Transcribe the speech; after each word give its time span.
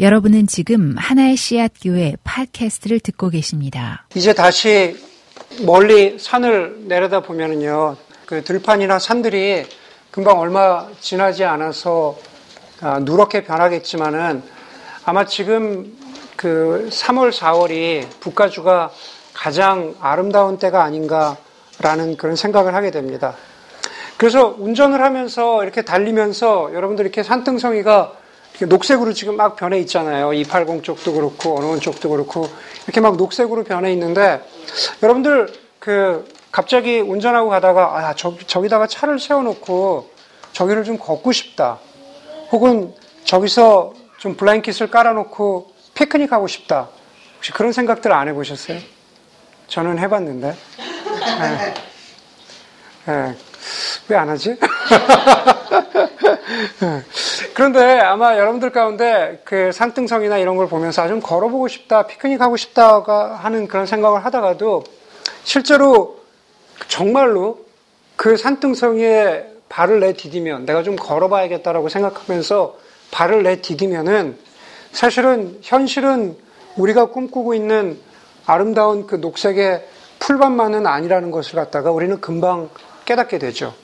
여러분은 0.00 0.46
지금 0.46 0.94
하나의 0.96 1.34
씨앗 1.34 1.72
교회 1.82 2.14
팟캐스트를 2.22 3.00
듣고 3.00 3.30
계십니다. 3.30 4.06
이제 4.14 4.32
다시 4.32 4.96
멀리 5.66 6.20
산을 6.20 6.84
내려다 6.86 7.20
보면은요, 7.20 7.96
그 8.24 8.44
들판이나 8.44 9.00
산들이 9.00 9.66
금방 10.12 10.38
얼마 10.38 10.86
지나지 11.00 11.42
않아서 11.42 12.16
아, 12.80 13.00
누렇게 13.00 13.42
변하겠지만은 13.42 14.40
아마 15.04 15.26
지금 15.26 15.92
그 16.36 16.88
3월, 16.92 17.32
4월이 17.32 18.08
북가주가 18.20 18.92
가장 19.34 19.96
아름다운 19.98 20.58
때가 20.58 20.84
아닌가라는 20.84 22.16
그런 22.16 22.36
생각을 22.36 22.72
하게 22.72 22.92
됩니다. 22.92 23.34
그래서 24.16 24.54
운전을 24.58 25.02
하면서 25.02 25.64
이렇게 25.64 25.82
달리면서 25.82 26.70
여러분들 26.72 27.04
이렇게 27.04 27.24
산등성이가 27.24 28.27
녹색으로 28.66 29.12
지금 29.12 29.36
막 29.36 29.56
변해 29.56 29.78
있잖아요. 29.80 30.32
280 30.32 30.82
쪽도 30.82 31.12
그렇고 31.12 31.58
어느 31.58 31.78
쪽도 31.78 32.08
그렇고 32.08 32.48
이렇게 32.84 33.00
막 33.00 33.16
녹색으로 33.16 33.64
변해 33.64 33.92
있는데 33.92 34.42
여러분들 35.02 35.52
그 35.78 36.26
갑자기 36.50 36.98
운전하고 37.00 37.50
가다가 37.50 37.96
아 37.96 38.14
저, 38.14 38.36
저기다가 38.46 38.86
차를 38.86 39.18
세워놓고 39.18 40.10
저기를 40.52 40.84
좀 40.84 40.98
걷고 40.98 41.30
싶다. 41.32 41.78
혹은 42.50 42.94
저기서 43.24 43.92
좀 44.18 44.34
블랭킷을 44.36 44.90
깔아놓고 44.90 45.72
피크닉 45.94 46.32
하고 46.32 46.48
싶다. 46.48 46.88
혹시 47.36 47.52
그런 47.52 47.72
생각들 47.72 48.12
안 48.12 48.28
해보셨어요? 48.28 48.78
저는 49.68 49.98
해봤는데. 49.98 50.56
네. 51.40 51.74
네. 53.06 53.36
왜 54.08 54.16
안 54.16 54.28
하지? 54.28 54.56
그런데 57.54 57.98
아마 57.98 58.38
여러분들 58.38 58.70
가운데 58.70 59.42
그 59.44 59.70
산등성이나 59.72 60.38
이런 60.38 60.56
걸 60.56 60.66
보면서 60.68 61.02
아, 61.02 61.08
좀 61.08 61.20
걸어보고 61.20 61.68
싶다, 61.68 62.06
피크닉 62.06 62.40
하고 62.40 62.56
싶다가 62.56 63.34
하는 63.34 63.68
그런 63.68 63.84
생각을 63.84 64.24
하다가도 64.24 64.84
실제로 65.44 66.20
정말로 66.86 67.66
그 68.16 68.36
산등성이에 68.36 69.58
발을 69.68 70.00
내디디면 70.00 70.64
내가 70.64 70.82
좀 70.82 70.96
걸어봐야겠다라고 70.96 71.88
생각하면서 71.90 72.78
발을 73.10 73.42
내디디면은 73.42 74.38
사실은 74.92 75.58
현실은 75.62 76.36
우리가 76.76 77.06
꿈꾸고 77.06 77.54
있는 77.54 77.98
아름다운 78.46 79.06
그 79.06 79.16
녹색의 79.16 79.86
풀밭만은 80.20 80.86
아니라는 80.86 81.30
것을 81.30 81.56
갖다가 81.56 81.90
우리는 81.90 82.20
금방 82.20 82.70
깨닫게 83.04 83.38
되죠. 83.38 83.74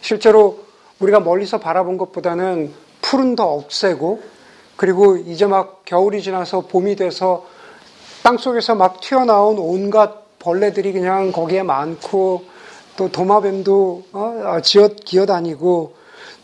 실제로 0.00 0.60
우리가 1.00 1.20
멀리서 1.20 1.58
바라본 1.58 1.98
것보다는 1.98 2.72
풀은 3.02 3.36
더 3.36 3.46
억세고 3.52 4.22
그리고 4.76 5.16
이제 5.16 5.46
막 5.46 5.84
겨울이 5.84 6.22
지나서 6.22 6.62
봄이 6.62 6.96
돼서 6.96 7.46
땅 8.22 8.38
속에서 8.38 8.74
막 8.74 9.00
튀어나온 9.00 9.58
온갖 9.58 10.38
벌레들이 10.38 10.92
그냥 10.92 11.32
거기에 11.32 11.62
많고 11.62 12.44
또 12.96 13.10
도마뱀도 13.10 14.04
어, 14.12 14.42
아, 14.44 14.60
지어 14.60 14.88
기어 14.88 15.26
다니고 15.26 15.94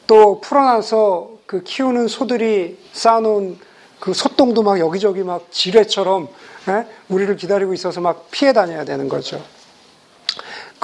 또 0.07 0.41
풀어놔서 0.41 1.31
그 1.47 1.63
키우는 1.63 2.09
소들이 2.09 2.79
쌓아놓은 2.93 3.59
그 4.01 4.13
소똥도 4.13 4.63
막 4.63 4.79
여기저기 4.79 5.23
막 5.23 5.47
지뢰처럼 5.51 6.29
에? 6.69 6.87
우리를 7.09 7.37
기다리고 7.37 7.75
있어서 7.75 8.01
막 8.01 8.31
피해 8.31 8.53
다녀야 8.53 8.85
되는 8.85 9.09
거죠. 9.09 9.41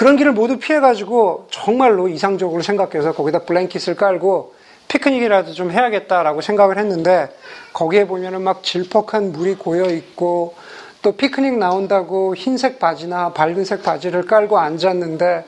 그런 0.00 0.16
길을 0.16 0.32
모두 0.32 0.58
피해가지고 0.58 1.48
정말로 1.50 2.08
이상적으로 2.08 2.62
생각해서 2.62 3.12
거기다 3.12 3.40
블랭킷을 3.40 3.96
깔고 3.96 4.54
피크닉이라도 4.88 5.52
좀 5.52 5.70
해야겠다라고 5.70 6.40
생각을 6.40 6.78
했는데 6.78 7.28
거기에 7.74 8.06
보면은 8.06 8.40
막 8.40 8.62
질퍽한 8.62 9.30
물이 9.32 9.56
고여 9.56 9.90
있고 9.90 10.54
또 11.02 11.12
피크닉 11.12 11.58
나온다고 11.58 12.34
흰색 12.34 12.78
바지나 12.78 13.34
밝은색 13.34 13.82
바지를 13.82 14.24
깔고 14.24 14.58
앉았는데 14.58 15.44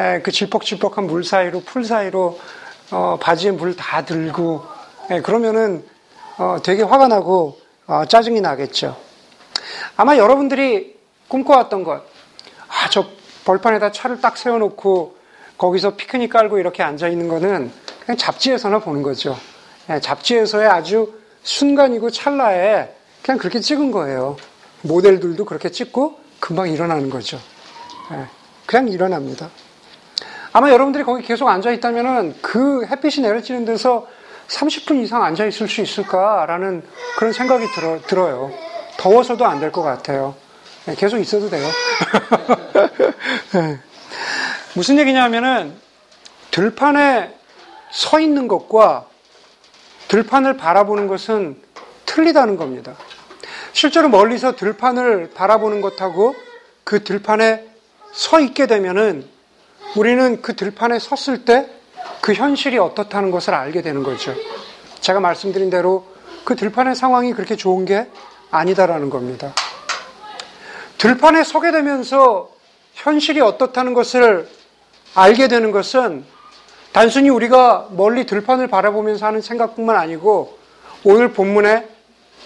에, 0.00 0.20
그 0.22 0.32
질퍽질퍽한 0.32 1.06
물 1.06 1.22
사이로 1.22 1.60
풀 1.60 1.84
사이로 1.84 2.40
어, 2.90 3.18
바지에 3.20 3.52
물 3.52 3.76
다 3.76 4.04
들고 4.04 4.64
에, 5.12 5.20
그러면은 5.20 5.84
어, 6.38 6.56
되게 6.60 6.82
화가 6.82 7.06
나고 7.06 7.56
어, 7.86 8.04
짜증이 8.06 8.40
나겠죠. 8.40 8.96
아마 9.94 10.16
여러분들이 10.16 10.98
꿈꿔왔던 11.28 11.84
것, 11.84 12.02
아, 12.66 12.88
저 12.90 13.04
벌판에다 13.44 13.92
차를 13.92 14.20
딱 14.20 14.36
세워놓고 14.36 15.16
거기서 15.58 15.96
피크닉 15.96 16.30
깔고 16.30 16.58
이렇게 16.58 16.82
앉아 16.82 17.08
있는 17.08 17.28
거는 17.28 17.70
그냥 18.04 18.16
잡지에서나 18.16 18.78
보는 18.80 19.02
거죠. 19.02 19.36
예, 19.90 20.00
잡지에서의 20.00 20.68
아주 20.68 21.12
순간이고 21.42 22.10
찰나에 22.10 22.94
그냥 23.22 23.38
그렇게 23.38 23.60
찍은 23.60 23.90
거예요. 23.90 24.36
모델들도 24.82 25.44
그렇게 25.44 25.70
찍고 25.70 26.18
금방 26.40 26.68
일어나는 26.68 27.10
거죠. 27.10 27.38
예, 28.12 28.26
그냥 28.66 28.88
일어납니다. 28.88 29.48
아마 30.52 30.70
여러분들이 30.70 31.04
거기 31.04 31.22
계속 31.22 31.48
앉아 31.48 31.70
있다면은 31.72 32.34
그 32.42 32.84
햇빛이 32.86 33.26
내려지는 33.26 33.64
데서 33.64 34.06
30분 34.48 35.02
이상 35.02 35.22
앉아 35.22 35.46
있을 35.46 35.68
수 35.68 35.80
있을까라는 35.80 36.82
그런 37.16 37.32
생각이 37.32 37.66
들어, 37.74 38.00
들어요. 38.06 38.50
더워서도 38.98 39.44
안 39.46 39.60
될 39.60 39.72
것 39.72 39.82
같아요. 39.82 40.34
예, 40.88 40.94
계속 40.94 41.18
있어도 41.18 41.48
돼요. 41.48 41.68
네. 43.54 43.78
무슨 44.74 44.98
얘기냐면은 44.98 45.74
들판에 46.50 47.34
서 47.90 48.20
있는 48.20 48.48
것과 48.48 49.06
들판을 50.08 50.56
바라보는 50.56 51.06
것은 51.06 51.60
틀리다는 52.06 52.56
겁니다. 52.56 52.94
실제로 53.72 54.08
멀리서 54.08 54.56
들판을 54.56 55.30
바라보는 55.34 55.80
것하고 55.80 56.34
그 56.84 57.04
들판에 57.04 57.66
서 58.12 58.40
있게 58.40 58.66
되면은 58.66 59.26
우리는 59.96 60.42
그 60.42 60.56
들판에 60.56 60.98
섰을 60.98 61.44
때 61.44 61.82
그 62.22 62.34
현실이 62.34 62.78
어떻다는 62.78 63.32
것을 63.32 63.52
알게 63.52 63.82
되는 63.82 64.04
거죠. 64.04 64.32
제가 65.00 65.18
말씀드린 65.18 65.70
대로 65.70 66.06
그 66.44 66.54
들판의 66.54 66.94
상황이 66.94 67.32
그렇게 67.32 67.56
좋은 67.56 67.84
게 67.84 68.06
아니다라는 68.52 69.10
겁니다. 69.10 69.52
들판에 71.02 71.42
서게 71.42 71.72
되면서 71.72 72.48
현실이 72.94 73.40
어떻다는 73.40 73.92
것을 73.92 74.48
알게 75.16 75.48
되는 75.48 75.72
것은 75.72 76.24
단순히 76.92 77.28
우리가 77.28 77.88
멀리 77.90 78.24
들판을 78.24 78.68
바라보면서 78.68 79.26
하는 79.26 79.40
생각뿐만 79.40 79.96
아니고 79.96 80.56
오늘 81.02 81.32
본문의 81.32 81.88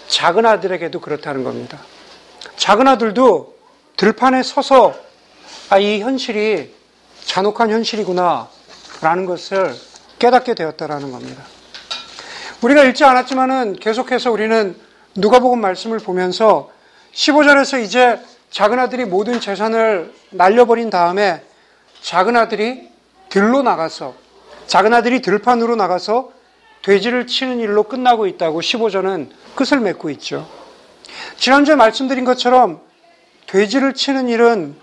작은 0.07 0.47
아들에게도 0.47 1.01
그렇다는 1.01 1.43
겁니다. 1.43 1.77
작은 2.55 2.87
아들도 2.87 3.55
들판에 3.95 4.41
서서 4.41 4.95
아, 5.69 5.77
이 5.77 6.01
현실이 6.01 6.73
잔혹한 7.25 7.69
현실이구나 7.69 8.49
라는 9.01 9.27
것을 9.27 9.75
깨닫게 10.17 10.55
되었다라는 10.55 11.11
겁니다. 11.11 11.43
우리가 12.63 12.85
읽지 12.85 13.03
않았지만은 13.03 13.75
계속해서 13.75 14.31
우리는 14.31 14.75
누가복음 15.13 15.61
말씀을 15.61 15.99
보면서 15.99 16.71
15절에서 17.13 17.83
이제 17.83 18.19
작은 18.51 18.79
아들이 18.79 19.05
모든 19.05 19.39
재산을 19.39 20.13
날려버린 20.29 20.89
다음에 20.89 21.43
작은 22.01 22.35
아들이 22.35 22.89
들로 23.29 23.61
나가서 23.61 24.15
작은 24.67 24.93
아들이 24.93 25.21
들판으로 25.21 25.75
나가서 25.75 26.31
돼지를 26.81 27.27
치는 27.27 27.59
일로 27.59 27.83
끝나고 27.83 28.27
있다고 28.27 28.61
15절은 28.61 29.29
끝을 29.55 29.79
맺고 29.79 30.09
있죠. 30.11 30.47
지난주에 31.37 31.75
말씀드린 31.75 32.23
것처럼 32.23 32.81
돼지를 33.47 33.93
치는 33.93 34.29
일은 34.29 34.75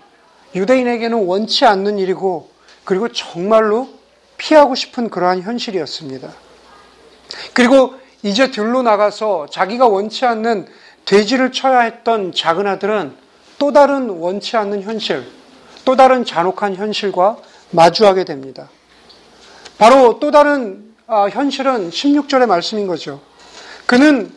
유대인에게는 0.53 1.25
원치 1.25 1.65
않는 1.65 1.99
일이고 1.99 2.49
그리고 2.83 3.11
정말로 3.11 3.89
피하고 4.37 4.75
싶은 4.75 5.09
그러한 5.09 5.41
현실이었습니다. 5.41 6.31
그리고 7.53 7.95
이제 8.21 8.51
들로 8.51 8.81
나가서 8.81 9.47
자기가 9.47 9.87
원치 9.87 10.25
않는 10.25 10.67
돼지를 11.05 11.51
쳐야 11.51 11.81
했던 11.81 12.31
작은 12.31 12.67
아들은 12.67 13.24
또 13.57 13.71
다른 13.71 14.09
원치 14.09 14.57
않는 14.57 14.81
현실, 14.81 15.25
또 15.83 15.95
다른 15.95 16.25
잔혹한 16.25 16.75
현실과 16.75 17.37
마주하게 17.71 18.25
됩니다. 18.25 18.69
바로 19.77 20.19
또 20.19 20.31
다른 20.31 20.93
아, 21.07 21.27
현실은 21.29 21.91
16절의 21.91 22.47
말씀인 22.47 22.87
거죠. 22.87 23.21
그는 23.85 24.33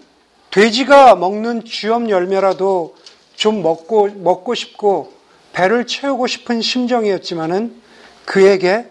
돼지가 0.50 1.14
먹는 1.14 1.64
쥐염 1.64 2.10
열매라도 2.10 2.94
좀 3.34 3.62
먹고, 3.62 4.08
먹고 4.08 4.54
싶고 4.54 5.12
배를 5.52 5.86
채우고 5.86 6.26
싶은 6.26 6.60
심정이었지만은 6.60 7.80
그에게 8.26 8.90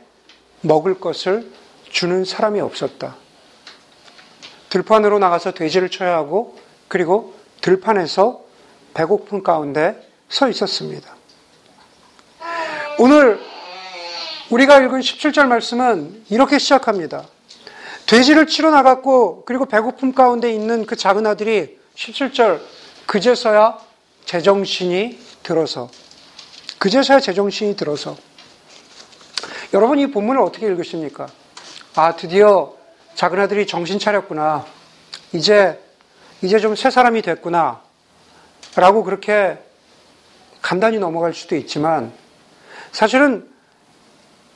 먹을 0.61 0.99
것을 0.99 1.51
주는 1.89 2.25
사람이 2.25 2.59
없었다. 2.59 3.15
들판으로 4.69 5.19
나가서 5.19 5.51
돼지를 5.51 5.89
쳐야 5.89 6.15
하고 6.15 6.57
그리고 6.87 7.35
들판에서 7.61 8.41
배고픈 8.93 9.43
가운데 9.43 10.06
서 10.29 10.49
있었습니다. 10.49 11.15
오늘 12.99 13.39
우리가 14.49 14.79
읽은 14.81 14.99
17절 14.99 15.47
말씀은 15.47 16.25
이렇게 16.29 16.57
시작합니다. 16.57 17.25
돼지를 18.05 18.47
치러 18.47 18.71
나갔고 18.71 19.43
그리고 19.45 19.65
배고픔 19.65 20.13
가운데 20.13 20.51
있는 20.51 20.85
그 20.85 20.95
작은 20.95 21.25
아들이 21.27 21.77
17절 21.95 22.61
그제서야 23.05 23.77
제정신이 24.25 25.19
들어서 25.43 25.89
그제서야 26.79 27.19
제정신이 27.19 27.75
들어서 27.75 28.15
여러분 29.73 29.99
이 29.99 30.09
본문을 30.09 30.41
어떻게 30.41 30.67
읽으십니까? 30.67 31.27
아 31.95 32.15
드디어 32.15 32.73
작은 33.15 33.39
아들이 33.39 33.65
정신 33.67 33.99
차렸구나. 33.99 34.65
이제 35.33 35.81
이제 36.41 36.59
좀 36.59 36.75
새 36.75 36.89
사람이 36.89 37.21
됐구나. 37.21 37.81
라고 38.75 39.03
그렇게 39.03 39.57
간단히 40.67 40.99
넘어갈 40.99 41.33
수도 41.33 41.55
있지만 41.55 42.11
사실은 42.91 43.47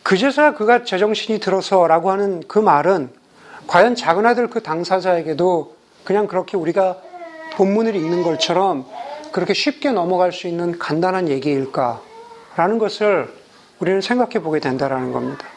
그제서야 0.03 0.55
그가 0.55 0.83
제정신이 0.83 1.39
들어서라고 1.39 2.11
하는 2.11 2.43
그 2.49 2.59
말은 2.59 3.09
과연 3.65 3.95
작은 3.95 4.25
아들 4.25 4.49
그 4.49 4.61
당사자에게도 4.61 5.77
그냥 6.03 6.27
그렇게 6.27 6.57
우리가 6.57 7.01
본문을 7.53 7.95
읽는 7.95 8.23
것처럼 8.23 8.85
그렇게 9.31 9.53
쉽게 9.53 9.91
넘어갈 9.93 10.33
수 10.33 10.47
있는 10.47 10.77
간단한 10.77 11.29
얘기일까라는 11.29 12.77
것을 12.77 13.33
우리는 13.79 14.01
생각해 14.01 14.43
보게 14.43 14.59
된다라는 14.59 15.13
겁니다. 15.13 15.47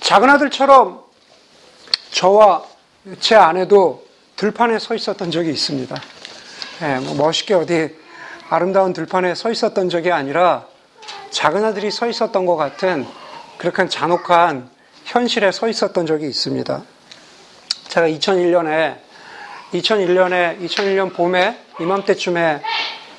작은 0.00 0.28
아들처럼 0.28 1.02
저와 2.10 2.62
제 3.20 3.36
아내도 3.36 4.06
들판에 4.36 4.78
서 4.78 4.94
있었던 4.94 5.30
적이 5.30 5.52
있습니다. 5.52 5.96
네, 6.80 6.98
뭐 7.00 7.14
멋있게 7.14 7.54
어디 7.54 8.03
아름다운 8.50 8.92
들판에 8.92 9.34
서 9.34 9.50
있었던 9.50 9.88
적이 9.88 10.12
아니라 10.12 10.66
작은 11.30 11.64
아들이 11.64 11.90
서 11.90 12.06
있었던 12.06 12.46
것 12.46 12.56
같은 12.56 13.06
그렇게 13.58 13.88
잔혹한 13.88 14.68
현실에 15.04 15.50
서 15.52 15.68
있었던 15.68 16.06
적이 16.06 16.28
있습니다. 16.28 16.82
제가 17.88 18.08
2001년에 18.08 18.96
2001년에 19.72 20.60
2001년 20.60 21.14
봄에 21.14 21.58
이맘때쯤에 21.80 22.62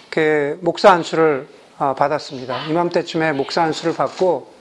그 0.10 0.60
목사 0.62 0.92
안수를 0.92 1.48
아, 1.78 1.94
받았습니다. 1.94 2.68
이맘때쯤에 2.68 3.34
목사 3.34 3.64
안수를 3.64 3.94
받고 3.96 4.54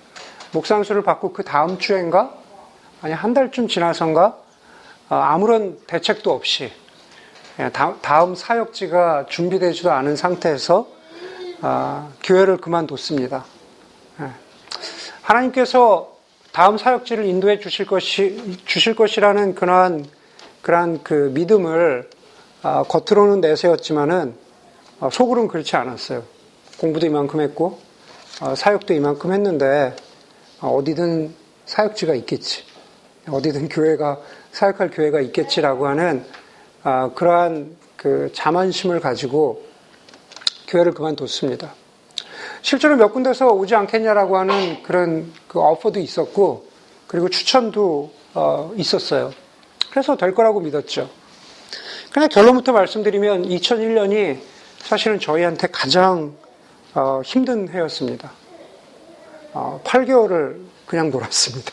목사 0.52 0.75
안수를 0.76 1.02
받고 1.02 1.32
그 1.32 1.44
다음 1.44 1.78
주인가 1.78 2.34
아니 3.02 3.12
한 3.12 3.34
달쯤 3.34 3.69
지나선가 3.69 4.37
아, 5.08 5.32
아무런 5.32 5.78
대책도 5.87 6.32
없이 6.32 6.64
예, 6.64 6.83
다음 8.02 8.34
사역지가 8.34 9.26
준비되지도 9.28 9.92
않은 9.92 10.16
상태에서 10.16 10.88
아, 11.60 12.10
교회를 12.22 12.56
그만뒀습니다. 12.56 13.44
예. 14.20 14.30
하나님께서 15.22 16.14
다음 16.52 16.76
사역지를 16.76 17.24
인도해 17.24 17.58
주실 17.58 17.86
것이 17.86 18.58
주실 18.66 18.94
것이라는 18.96 19.54
그러한 19.54 20.04
그러한 20.62 21.02
그 21.04 21.30
믿음을 21.32 22.10
아, 22.62 22.82
겉으로는 22.82 23.40
내세웠지만은 23.40 24.34
어, 25.00 25.10
속으로는 25.10 25.48
그렇지 25.48 25.76
않았어요. 25.76 26.24
공부도 26.78 27.06
이만큼 27.06 27.40
했고 27.40 27.78
어, 28.40 28.54
사역도 28.54 28.94
이만큼 28.94 29.32
했는데 29.32 29.94
어, 30.60 30.68
어디든 30.74 31.34
사역지가 31.66 32.14
있겠지. 32.14 32.64
어디든 33.28 33.68
교회가 33.68 34.18
사역할 34.52 34.90
교회가 34.90 35.20
있겠지라고 35.20 35.86
하는 35.86 36.24
아, 36.86 37.10
그러한 37.14 37.76
그 37.96 38.31
자만심을 38.34 39.00
가지고 39.00 39.64
교회를 40.69 40.92
그만뒀습니다. 40.92 41.72
실제로 42.60 42.96
몇 42.96 43.10
군데서 43.10 43.48
오지 43.48 43.75
않겠냐라고 43.75 44.36
하는 44.36 44.82
그런 44.82 45.32
그 45.48 45.58
오퍼도 45.58 45.98
있었고 45.98 46.66
그리고 47.06 47.31
추천도 47.31 48.12
어, 48.34 48.72
있었어요. 48.76 49.32
그래서 49.90 50.14
될 50.19 50.34
거라고 50.34 50.60
믿었죠. 50.60 51.08
그냥 52.12 52.28
결론부터 52.28 52.72
말씀드리면 52.72 53.48
2001년이 53.48 54.40
사실은 54.78 55.19
저희한테 55.19 55.69
가장 55.69 56.34
어, 56.92 57.22
힘든 57.25 57.66
해였습니다. 57.70 58.31
어, 59.54 59.81
8개월을 59.84 60.58
그냥 60.84 61.10
놀았습니다. 61.10 61.72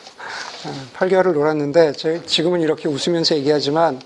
8개월을 0.94 1.34
놀았는데 1.34 1.92
지금은 2.24 2.62
이렇게 2.62 2.88
웃으면서 2.88 3.34
얘기하지만 3.36 4.00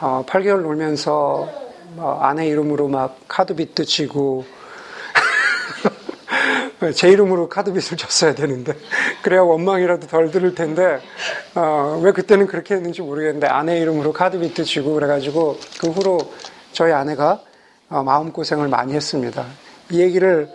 어, 0.00 0.24
8개월 0.26 0.60
놀면서 0.60 1.48
뭐 1.94 2.20
아내 2.20 2.46
이름으로 2.48 2.88
막 2.88 3.18
카드빚도 3.28 3.84
치고 3.84 4.44
제 6.94 7.08
이름으로 7.08 7.48
카드빚을 7.48 7.96
줬어야 7.96 8.34
되는데 8.34 8.74
그래야 9.22 9.40
원망이라도 9.40 10.06
덜 10.06 10.30
들을 10.30 10.54
텐데 10.54 11.00
어, 11.54 11.98
왜 12.02 12.12
그때는 12.12 12.46
그렇게 12.46 12.74
했는지 12.74 13.00
모르겠는데 13.00 13.46
아내 13.46 13.80
이름으로 13.80 14.12
카드빚도 14.12 14.64
치고 14.64 14.92
그래가지고 14.92 15.58
그 15.80 15.88
후로 15.88 16.18
저희 16.72 16.92
아내가 16.92 17.40
어, 17.88 18.02
마음 18.02 18.32
고생을 18.32 18.68
많이 18.68 18.92
했습니다. 18.92 19.46
이 19.90 20.00
얘기를 20.00 20.50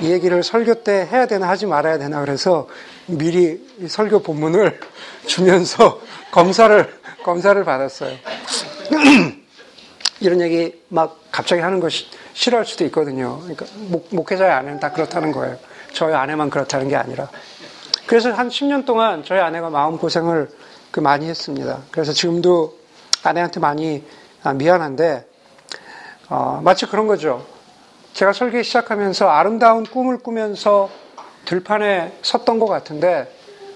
이 0.00 0.10
얘기를 0.10 0.42
설교 0.42 0.82
때 0.82 1.06
해야 1.12 1.26
되나 1.26 1.48
하지 1.48 1.66
말아야 1.66 1.98
되나 1.98 2.20
그래서 2.20 2.66
미리 3.06 3.64
설교 3.86 4.22
본문을 4.22 4.80
주면서 5.26 6.00
검사를 6.32 7.00
검사를 7.22 7.62
받았어요. 7.62 8.16
이런 10.20 10.40
얘기 10.40 10.80
막 10.88 11.18
갑자기 11.30 11.62
하는 11.62 11.80
것이 11.80 12.06
싫어할 12.32 12.64
수도 12.64 12.84
있거든요. 12.86 13.38
그러니까 13.40 13.66
목, 14.10 14.30
회자의 14.30 14.52
아내는 14.52 14.80
다 14.80 14.92
그렇다는 14.92 15.32
거예요. 15.32 15.56
저희 15.92 16.14
아내만 16.14 16.50
그렇다는 16.50 16.88
게 16.88 16.96
아니라. 16.96 17.28
그래서 18.06 18.30
한 18.32 18.48
10년 18.48 18.84
동안 18.84 19.24
저희 19.24 19.40
아내가 19.40 19.70
마음고생을 19.70 20.48
그 20.90 21.00
많이 21.00 21.28
했습니다. 21.28 21.80
그래서 21.90 22.12
지금도 22.12 22.78
아내한테 23.22 23.60
많이 23.60 24.04
아, 24.42 24.52
미안한데, 24.52 25.24
어, 26.28 26.60
마치 26.64 26.86
그런 26.86 27.06
거죠. 27.06 27.46
제가 28.12 28.32
설계 28.32 28.62
시작하면서 28.62 29.28
아름다운 29.28 29.84
꿈을 29.84 30.18
꾸면서 30.18 30.90
들판에 31.44 32.18
섰던 32.22 32.58
것 32.58 32.66
같은데, 32.66 33.32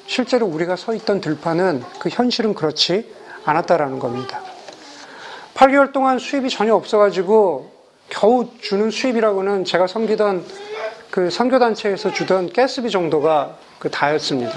실제로 0.06 0.46
우리가 0.46 0.76
서 0.76 0.92
있던 0.94 1.20
들판은 1.20 1.84
그 2.00 2.08
현실은 2.08 2.54
그렇지 2.54 3.12
않았다라는 3.44 3.98
겁니다. 3.98 4.40
8개월 5.56 5.90
동안 5.90 6.18
수입이 6.18 6.50
전혀 6.50 6.74
없어가지고 6.74 7.70
겨우 8.10 8.48
주는 8.60 8.90
수입이라고는 8.90 9.64
제가 9.64 9.86
섬기던 9.86 10.44
그 11.10 11.30
선교단체에서 11.30 12.12
주던 12.12 12.52
가스비 12.52 12.90
정도가 12.90 13.56
그 13.78 13.90
다였습니다. 13.90 14.52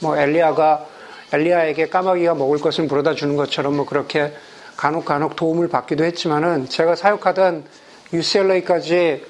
뭐 0.00 0.16
엘리야가 0.16 0.86
엘리야에게 1.32 1.88
까마귀가 1.88 2.34
먹을 2.34 2.58
것을 2.58 2.84
물어다 2.84 3.14
주는 3.14 3.34
것처럼 3.34 3.76
뭐 3.76 3.84
그렇게 3.84 4.32
간혹 4.76 5.04
간혹 5.04 5.34
도움을 5.34 5.68
받기도 5.68 6.04
했지만은 6.04 6.68
제가 6.68 6.94
사역하던 6.94 7.64
UCLA까지 8.12 9.26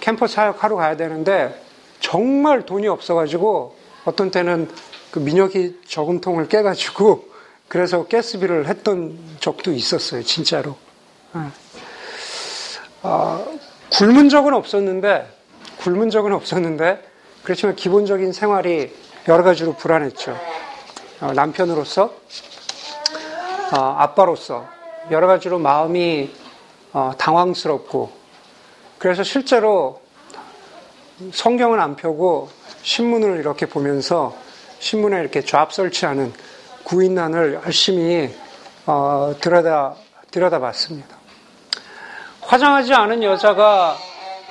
캠퍼스 0.00 0.34
사역하러 0.34 0.74
가야 0.74 0.96
되는데 0.96 1.60
정말 2.00 2.66
돈이 2.66 2.88
없어가지고 2.88 3.76
어떤 4.04 4.32
때는 4.32 4.68
그 5.12 5.20
민혁이 5.20 5.82
저금통을 5.86 6.48
깨가지고 6.48 7.35
그래서 7.68 8.06
가스비를 8.06 8.66
했던 8.68 9.18
적도 9.40 9.72
있었어요, 9.72 10.22
진짜로. 10.22 10.76
아, 13.02 13.44
굶은 13.92 14.28
적은 14.28 14.54
없었는데, 14.54 15.28
굶은 15.78 16.10
적은 16.10 16.32
없었는데, 16.32 17.02
그렇지만 17.42 17.76
기본적인 17.76 18.32
생활이 18.32 18.94
여러 19.28 19.42
가지로 19.42 19.74
불안했죠. 19.74 20.38
어, 21.20 21.32
남편으로서, 21.32 22.14
어, 23.72 23.76
아빠로서, 23.76 24.68
여러 25.10 25.26
가지로 25.26 25.58
마음이 25.58 26.30
어, 26.92 27.12
당황스럽고, 27.18 28.10
그래서 28.98 29.22
실제로 29.22 30.00
성경은 31.32 31.80
안 31.80 31.96
펴고 31.96 32.48
신문을 32.82 33.38
이렇게 33.38 33.66
보면서 33.66 34.36
신문에 34.78 35.20
이렇게 35.20 35.42
좌압 35.42 35.72
설치하는 35.72 36.32
구인난을 36.86 37.62
열심히 37.64 38.32
어, 38.86 39.34
들여다 39.40 39.96
들여다봤습니다. 40.30 41.16
화장하지 42.42 42.94
않은 42.94 43.24
여자가 43.24 43.96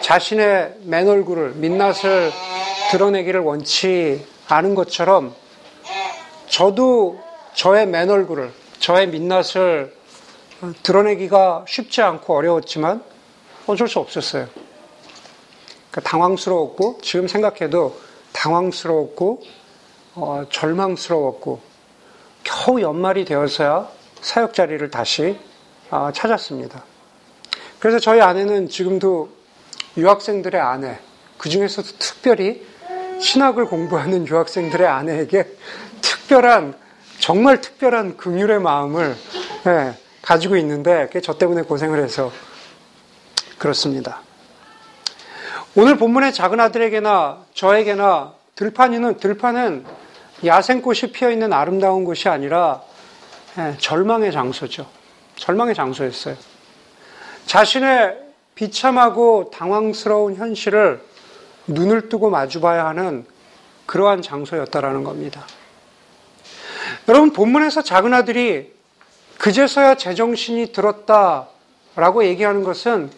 자신의 0.02 0.80
맨 0.84 1.08
얼굴을 1.08 1.52
민낯을 1.52 2.34
드러내기를 2.92 3.40
원치 3.40 4.28
않은 4.50 4.76
것처럼 4.76 5.34
저도 6.48 7.22
저의 7.54 7.88
맨 7.88 8.10
얼굴을 8.10 8.52
저의 8.80 9.08
민낯을 9.08 9.96
드러내기가 10.84 11.64
쉽지 11.70 12.02
않고 12.02 12.36
어려웠지만 12.36 13.02
어쩔 13.66 13.88
수 13.88 14.00
없었어요. 14.00 14.50
그러니까 15.90 16.02
당황스러웠고 16.02 17.00
지금 17.02 17.30
생각해도 17.30 17.98
당황스러웠고 18.34 19.42
어, 20.16 20.44
절망스러웠고 20.52 21.75
겨우 22.66 22.82
연말이 22.82 23.26
되어서야 23.26 23.88
사역 24.22 24.56
자리를 24.56 24.90
다시 24.90 25.38
아, 25.92 26.12
찾았습니다. 26.12 26.84
그래서 27.78 28.00
저희 28.00 28.22
아내는 28.22 28.70
지금도 28.70 29.30
유학생들의 29.98 30.60
아내, 30.60 30.98
그 31.38 31.48
중에서도 31.48 31.88
특별히 32.00 32.66
신학을 33.20 33.66
공부하는 33.66 34.28
유학생들의 34.28 34.88
아내에게 34.88 35.46
특별한, 36.02 36.74
정말 37.20 37.62
특별한 37.62 38.18
긍휼의 38.18 38.60
마음을 38.62 39.16
네, 39.66 39.94
가지고 40.24 40.58
있는데 40.58 41.06
그게 41.06 41.22
저 41.22 41.38
때문에 41.38 41.62
고생을 41.62 42.04
해서 42.04 42.32
그렇습니다. 43.60 44.22
오늘 45.76 46.00
본문의 46.00 46.34
작은 46.34 46.60
아들에게나 46.60 47.46
저에게나 47.54 48.34
들판이는 48.56 49.18
들판은 49.18 49.86
야생꽃이 50.44 51.12
피어 51.14 51.32
있는 51.32 51.54
아름다운 51.54 52.04
곳이 52.04 52.28
아니라 52.28 52.82
예, 53.58 53.78
절망의 53.78 54.32
장소죠. 54.32 54.86
절망의 55.38 55.76
장소였어요. 55.76 56.36
자신의 57.46 58.18
비참하고 58.56 59.52
당황스러운 59.54 60.36
현실을 60.36 61.02
눈을 61.68 62.10
뜨고 62.10 62.30
마주봐야 62.30 62.86
하는 62.86 63.26
그러한 63.86 64.22
장소였다라는 64.22 65.04
겁니다. 65.04 65.46
여러분 67.08 67.32
본문에서 67.34 67.82
작은 67.82 68.14
아들이 68.14 68.74
그제서야 69.38 69.96
제정신이 69.96 70.72
들었다라고 70.72 72.26
얘기하는 72.26 72.64
것은 72.64 73.12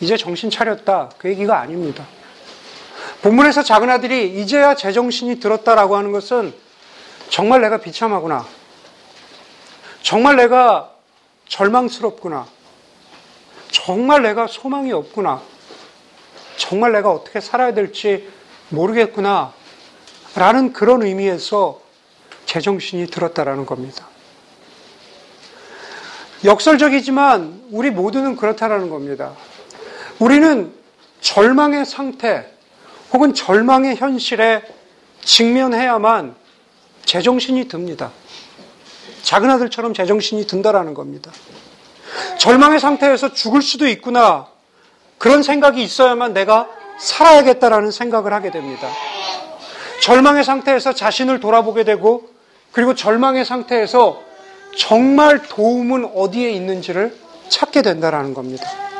이제 0.00 0.16
정신 0.16 0.50
차렸다. 0.50 1.10
그 1.18 1.28
얘기가 1.28 1.60
아닙니다. 1.60 2.04
본문에서 3.22 3.62
작은 3.62 3.88
아들이 3.88 4.40
이제야 4.40 4.74
제정신이 4.74 5.38
들었다라고 5.38 5.96
하는 5.96 6.10
것은 6.10 6.52
정말 7.28 7.60
내가 7.60 7.78
비참하구나. 7.78 8.44
정말 10.02 10.34
내가 10.36 10.90
절망스럽구나. 11.46 12.46
정말 13.70 14.22
내가 14.22 14.48
소망이 14.48 14.92
없구나. 14.92 15.40
정말 16.56 16.92
내가 16.92 17.12
어떻게 17.12 17.40
살아야 17.40 17.72
될지 17.72 18.28
모르겠구나. 18.70 19.52
라는 20.34 20.72
그런 20.72 21.02
의미에서 21.02 21.80
제정신이 22.46 23.06
들었다라는 23.06 23.66
겁니다. 23.66 24.08
역설적이지만 26.44 27.66
우리 27.70 27.90
모두는 27.90 28.34
그렇다라는 28.34 28.90
겁니다. 28.90 29.32
우리는 30.18 30.72
절망의 31.20 31.86
상태 31.86 32.52
혹은 33.12 33.34
절망의 33.34 33.96
현실에 33.96 34.62
직면해야만 35.24 36.34
제정신이 37.04 37.68
듭니다. 37.68 38.10
작은 39.22 39.50
아들처럼 39.50 39.94
제정신이 39.94 40.46
든다라는 40.46 40.94
겁니다. 40.94 41.30
절망의 42.38 42.80
상태에서 42.80 43.32
죽을 43.32 43.62
수도 43.62 43.86
있구나. 43.86 44.48
그런 45.18 45.42
생각이 45.42 45.82
있어야만 45.82 46.32
내가 46.32 46.68
살아야겠다라는 46.98 47.90
생각을 47.90 48.32
하게 48.32 48.50
됩니다. 48.50 48.88
절망의 50.00 50.42
상태에서 50.42 50.94
자신을 50.94 51.40
돌아보게 51.40 51.84
되고 51.84 52.28
그리고 52.72 52.94
절망의 52.94 53.44
상태에서 53.44 54.20
정말 54.76 55.42
도움은 55.42 56.12
어디에 56.14 56.50
있는지를 56.50 57.16
찾게 57.48 57.82
된다라는 57.82 58.34
겁니다. 58.34 58.91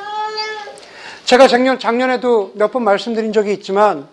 제가 1.24 1.48
작년, 1.48 1.78
작년에도 1.78 2.52
몇 2.54 2.72
번 2.72 2.84
말씀드린 2.84 3.32
적이 3.32 3.52
있지만 3.54 4.08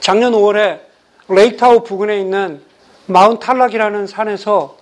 작년 0.00 0.32
5월에 0.32 0.80
Lake 1.28 1.53
Tahoe 1.53 1.84
부근에 1.84 2.18
있는 2.20 2.60
Mount 3.06 3.38
Tallac이라는 3.38 4.06
산에서 4.06 4.76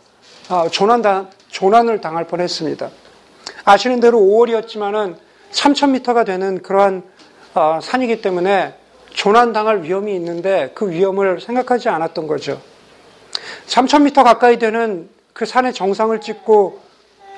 아, 0.49 0.68
조난 0.71 1.02
조난을 1.49 2.00
당할 2.00 2.26
뻔 2.26 2.40
했습니다. 2.40 2.90
아시는 3.64 4.00
대로 4.00 4.18
5월이었지만은 4.18 5.16
3,000m가 5.52 6.26
되는 6.26 6.62
그러한 6.62 7.02
아, 7.54 7.80
산이기 7.83 8.21
때문에 8.21 8.75
조난 9.11 9.52
당할 9.52 9.83
위험이 9.83 10.14
있는데 10.16 10.71
그 10.75 10.90
위험을 10.90 11.40
생각하지 11.40 11.88
않았던 11.88 12.26
거죠. 12.26 12.61
3,000m 13.66 14.25
가까이 14.25 14.59
되는 14.59 15.09
그 15.33 15.47
산의 15.47 15.73
정상을 15.73 16.18
찍고 16.21 16.80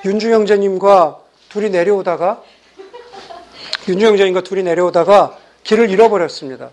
윤주 0.05 0.31
형제님과 0.31 1.19
둘이 1.49 1.69
내려오다가 1.69 2.41
윤주영자님과 3.87 4.41
둘이 4.41 4.63
내려오다가 4.63 5.37
길을 5.63 5.89
잃어버렸습니다. 5.89 6.69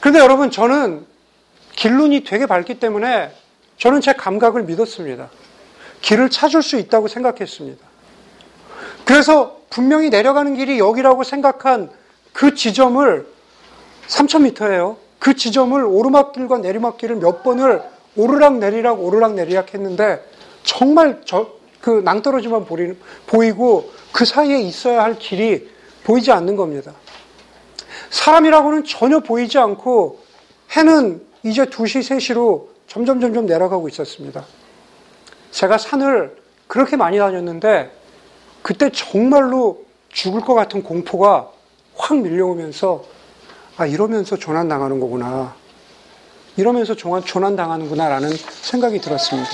그런데 0.00 0.20
여러분, 0.20 0.50
저는 0.50 1.06
길눈이 1.76 2.24
되게 2.24 2.46
밝기 2.46 2.78
때문에 2.80 3.30
저는 3.78 4.00
제 4.00 4.12
감각을 4.12 4.64
믿었습니다. 4.64 5.30
길을 6.02 6.30
찾을 6.30 6.62
수 6.62 6.76
있다고 6.76 7.08
생각했습니다. 7.08 7.86
그래서 9.04 9.60
분명히 9.70 10.10
내려가는 10.10 10.56
길이 10.56 10.78
여기라고 10.78 11.24
생각한 11.24 11.90
그 12.32 12.54
지점을 12.54 13.26
3,000m예요. 14.08 14.96
그 15.18 15.34
지점을 15.34 15.82
오르막길과 15.84 16.58
내리막길을 16.58 17.16
몇 17.16 17.42
번을 17.42 17.82
오르락 18.16 18.58
내리락 18.58 19.02
오르락 19.02 19.34
내리락 19.34 19.74
했는데 19.74 20.24
정말 20.62 21.20
저, 21.24 21.48
그 21.80 22.02
낭떠러지만 22.04 22.66
보이고 23.26 23.92
그 24.12 24.24
사이에 24.24 24.60
있어야 24.60 25.02
할 25.02 25.18
길이 25.18 25.68
보이지 26.10 26.32
않는 26.32 26.56
겁니다. 26.56 26.92
사람이라고는 28.10 28.84
전혀 28.84 29.20
보이지 29.20 29.58
않고 29.58 30.18
해는 30.76 31.24
이제 31.44 31.64
2시, 31.66 32.00
3시로 32.00 32.66
점점 32.88 33.20
점점 33.20 33.46
내려가고 33.46 33.88
있었습니다. 33.88 34.44
제가 35.52 35.78
산을 35.78 36.36
그렇게 36.66 36.96
많이 36.96 37.18
다녔는데 37.18 37.92
그때 38.62 38.90
정말로 38.90 39.84
죽을 40.08 40.40
것 40.40 40.54
같은 40.54 40.82
공포가 40.82 41.48
확 41.96 42.18
밀려오면서 42.18 43.04
아, 43.76 43.86
이러면서 43.86 44.36
조난 44.36 44.68
당하는 44.68 44.98
거구나. 44.98 45.54
이러면서 46.56 46.94
조난 46.94 47.54
당하는구나라는 47.54 48.28
생각이 48.62 49.00
들었습니다. 49.00 49.48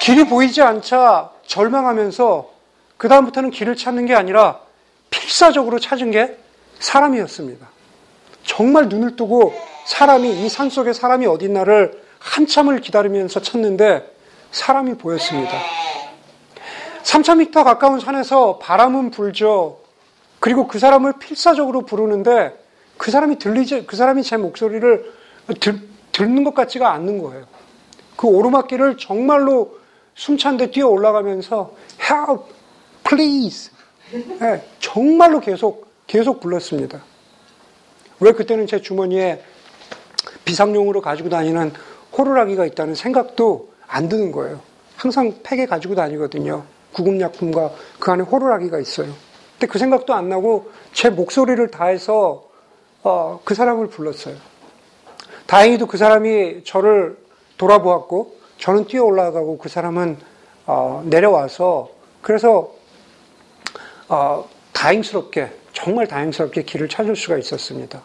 길이 0.00 0.26
보이지 0.26 0.62
않자 0.62 1.30
절망하면서 1.46 2.50
그 2.96 3.08
다음부터는 3.08 3.50
길을 3.50 3.76
찾는 3.76 4.06
게 4.06 4.14
아니라 4.14 4.67
필사적으로 5.10 5.78
찾은 5.78 6.10
게 6.10 6.36
사람이었습니다. 6.78 7.66
정말 8.44 8.88
눈을 8.88 9.16
뜨고 9.16 9.52
사람이 9.86 10.44
이 10.44 10.48
산 10.48 10.70
속에 10.70 10.92
사람이 10.92 11.26
어딨나를 11.26 12.02
한참을 12.18 12.80
기다리면서 12.80 13.40
찾는데 13.40 14.10
사람이 14.50 14.94
보였습니다. 14.94 15.52
3,000m 17.02 17.64
가까운 17.64 18.00
산에서 18.00 18.58
바람은 18.58 19.10
불죠. 19.10 19.80
그리고 20.40 20.68
그 20.68 20.78
사람을 20.78 21.14
필사적으로 21.18 21.82
부르는데 21.86 22.52
그 22.96 23.10
사람이 23.10 23.38
들리지, 23.38 23.86
그 23.86 23.96
사람이 23.96 24.22
제 24.22 24.36
목소리를 24.36 25.12
들, 25.60 25.80
듣는 26.12 26.44
것 26.44 26.54
같지가 26.54 26.92
않는 26.92 27.22
거예요. 27.22 27.46
그 28.16 28.26
오르막길을 28.26 28.98
정말로 28.98 29.78
숨찬 30.14 30.56
데 30.56 30.70
뛰어 30.70 30.88
올라가면서 30.88 31.72
help, 32.02 32.52
please, 33.04 33.70
네, 34.10 34.62
정말로 34.78 35.40
계속, 35.40 35.86
계속 36.06 36.40
불렀습니다. 36.40 37.02
왜 38.20 38.32
그때는 38.32 38.66
제 38.66 38.80
주머니에 38.80 39.42
비상용으로 40.44 41.00
가지고 41.00 41.28
다니는 41.28 41.72
호루라기가 42.16 42.66
있다는 42.66 42.94
생각도 42.94 43.70
안 43.86 44.08
드는 44.08 44.32
거예요. 44.32 44.60
항상 44.96 45.32
팩에 45.42 45.66
가지고 45.66 45.94
다니거든요. 45.94 46.64
구급약품과 46.92 47.72
그 47.98 48.10
안에 48.10 48.22
호루라기가 48.22 48.80
있어요. 48.80 49.12
근데 49.52 49.66
그 49.66 49.78
생각도 49.78 50.14
안 50.14 50.28
나고 50.28 50.70
제 50.92 51.10
목소리를 51.10 51.70
다해서 51.70 52.48
어, 53.02 53.40
그 53.44 53.54
사람을 53.54 53.88
불렀어요. 53.88 54.34
다행히도 55.46 55.86
그 55.86 55.96
사람이 55.96 56.64
저를 56.64 57.16
돌아보았고 57.56 58.36
저는 58.58 58.86
뛰어 58.86 59.04
올라가고 59.04 59.58
그 59.58 59.68
사람은 59.68 60.16
어, 60.66 61.02
내려와서 61.06 61.90
그래서 62.22 62.77
어, 64.08 64.48
다행스럽게 64.72 65.50
정말 65.72 66.06
다행스럽게 66.06 66.62
길을 66.62 66.88
찾을 66.88 67.14
수가 67.14 67.38
있었습니다. 67.38 68.02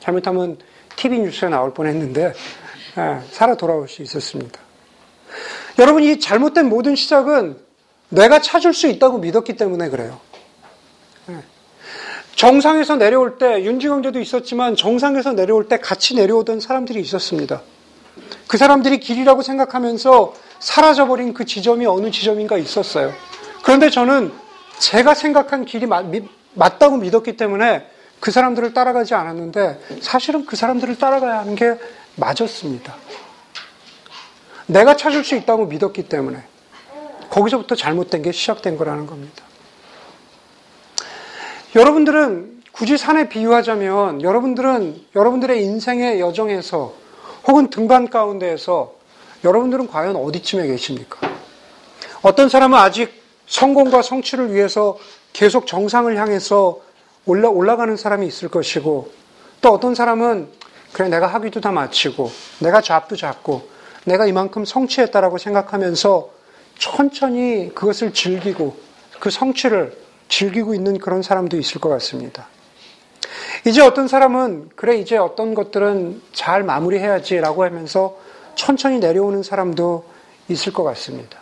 잘못하면 0.00 0.58
TV 0.96 1.20
뉴스에 1.20 1.48
나올 1.48 1.72
뻔했는데 1.72 2.32
예, 2.98 3.20
살아 3.30 3.54
돌아올 3.54 3.88
수 3.88 4.02
있었습니다. 4.02 4.60
여러분 5.78 6.02
이 6.02 6.18
잘못된 6.18 6.68
모든 6.68 6.96
시작은 6.96 7.58
내가 8.08 8.40
찾을 8.40 8.74
수 8.74 8.86
있다고 8.88 9.18
믿었기 9.18 9.56
때문에 9.56 9.88
그래요. 9.88 10.20
예. 11.30 11.36
정상에서 12.34 12.96
내려올 12.96 13.38
때 13.38 13.62
윤지경제도 13.64 14.20
있었지만 14.20 14.76
정상에서 14.76 15.32
내려올 15.32 15.68
때 15.68 15.78
같이 15.78 16.14
내려오던 16.16 16.60
사람들이 16.60 17.00
있었습니다. 17.00 17.62
그 18.46 18.56
사람들이 18.56 18.98
길이라고 18.98 19.42
생각하면서 19.42 20.34
사라져버린 20.58 21.32
그 21.34 21.44
지점이 21.44 21.86
어느 21.86 22.10
지점인가 22.10 22.58
있었어요. 22.58 23.12
그런데 23.62 23.90
저는 23.90 24.32
제가 24.80 25.14
생각한 25.14 25.66
길이 25.66 25.86
맞, 25.86 26.06
맞다고 26.54 26.96
믿었기 26.96 27.36
때문에 27.36 27.86
그 28.18 28.30
사람들을 28.30 28.74
따라가지 28.74 29.14
않았는데 29.14 30.00
사실은 30.00 30.44
그 30.46 30.56
사람들을 30.56 30.98
따라가야 30.98 31.38
하는 31.40 31.54
게 31.54 31.78
맞았습니다. 32.16 32.94
내가 34.66 34.96
찾을 34.96 35.22
수 35.22 35.36
있다고 35.36 35.66
믿었기 35.66 36.08
때문에 36.08 36.42
거기서부터 37.28 37.74
잘못된 37.74 38.22
게 38.22 38.32
시작된 38.32 38.76
거라는 38.76 39.06
겁니다. 39.06 39.44
여러분들은 41.76 42.62
굳이 42.72 42.96
산에 42.96 43.28
비유하자면 43.28 44.22
여러분들은 44.22 45.04
여러분들의 45.14 45.62
인생의 45.62 46.20
여정에서 46.20 46.94
혹은 47.46 47.68
등반 47.68 48.08
가운데에서 48.08 48.94
여러분들은 49.44 49.88
과연 49.88 50.16
어디쯤에 50.16 50.66
계십니까? 50.66 51.18
어떤 52.22 52.48
사람은 52.48 52.78
아직 52.78 53.19
성공과 53.50 54.00
성취를 54.00 54.54
위해서 54.54 54.96
계속 55.32 55.66
정상을 55.66 56.16
향해서 56.16 56.80
올라, 57.26 57.50
올라가는 57.50 57.94
사람이 57.96 58.26
있을 58.26 58.48
것이고 58.48 59.10
또 59.60 59.70
어떤 59.70 59.94
사람은 59.94 60.48
그래 60.92 61.08
내가 61.08 61.26
학위도 61.26 61.60
다 61.60 61.72
마치고 61.72 62.30
내가 62.60 62.80
잡도 62.80 63.16
잡고 63.16 63.68
내가 64.04 64.26
이만큼 64.26 64.64
성취했다라고 64.64 65.38
생각하면서 65.38 66.30
천천히 66.78 67.72
그것을 67.74 68.14
즐기고 68.14 68.76
그 69.18 69.30
성취를 69.30 69.98
즐기고 70.28 70.72
있는 70.74 70.98
그런 70.98 71.22
사람도 71.22 71.58
있을 71.58 71.80
것 71.80 71.88
같습니다. 71.90 72.46
이제 73.66 73.82
어떤 73.82 74.06
사람은 74.06 74.70
그래 74.76 74.96
이제 74.96 75.16
어떤 75.16 75.54
것들은 75.54 76.22
잘 76.32 76.62
마무리해야지라고 76.62 77.64
하면서 77.64 78.16
천천히 78.54 79.00
내려오는 79.00 79.42
사람도 79.42 80.04
있을 80.48 80.72
것 80.72 80.84
같습니다. 80.84 81.39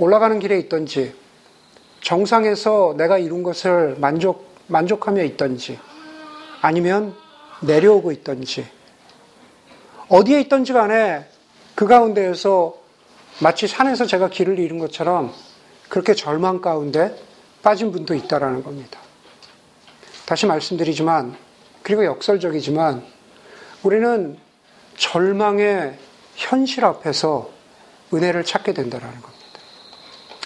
올라가는 0.00 0.38
길에 0.38 0.58
있던지 0.58 1.14
정상에서 2.00 2.94
내가 2.96 3.18
이룬 3.18 3.42
것을 3.42 3.96
만족 3.98 4.48
만족하며 4.66 5.22
있던지 5.24 5.78
아니면 6.62 7.14
내려오고 7.60 8.10
있던지 8.10 8.64
어디에 10.08 10.40
있던지 10.40 10.72
간에 10.72 11.26
그 11.74 11.86
가운데에서 11.86 12.76
마치 13.40 13.66
산에서 13.68 14.06
제가 14.06 14.30
길을 14.30 14.58
잃은 14.58 14.78
것처럼 14.78 15.34
그렇게 15.90 16.14
절망 16.14 16.62
가운데 16.62 17.14
빠진 17.62 17.92
분도 17.92 18.14
있다라는 18.14 18.62
겁니다. 18.62 18.98
다시 20.24 20.46
말씀드리지만 20.46 21.36
그리고 21.82 22.06
역설적이지만 22.06 23.04
우리는 23.82 24.38
절망의 24.96 25.98
현실 26.36 26.86
앞에서 26.86 27.50
은혜를 28.14 28.44
찾게 28.44 28.72
된다라는 28.72 29.20
겁니다. 29.20 29.39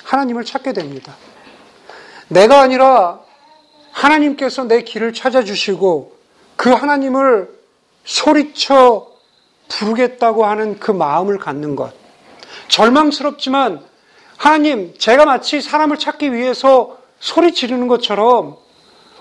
하나님을 0.04 0.44
찾게 0.44 0.73
됩니다. 0.73 1.14
내가 2.28 2.61
아니라 2.61 3.20
하나님께서 3.90 4.64
내 4.64 4.82
길을 4.82 5.12
찾아주시고 5.12 6.16
그 6.56 6.70
하나님을 6.70 7.49
소리쳐 8.04 9.11
부르겠다고 9.68 10.44
하는 10.44 10.78
그 10.78 10.90
마음을 10.90 11.38
갖는 11.38 11.75
것. 11.75 11.92
절망스럽지만 12.68 13.82
하나님, 14.37 14.94
제가 14.99 15.25
마치 15.25 15.61
사람을 15.61 15.99
찾기 15.99 16.32
위해서 16.32 16.99
소리 17.18 17.54
지르는 17.54 17.88
것처럼 17.88 18.56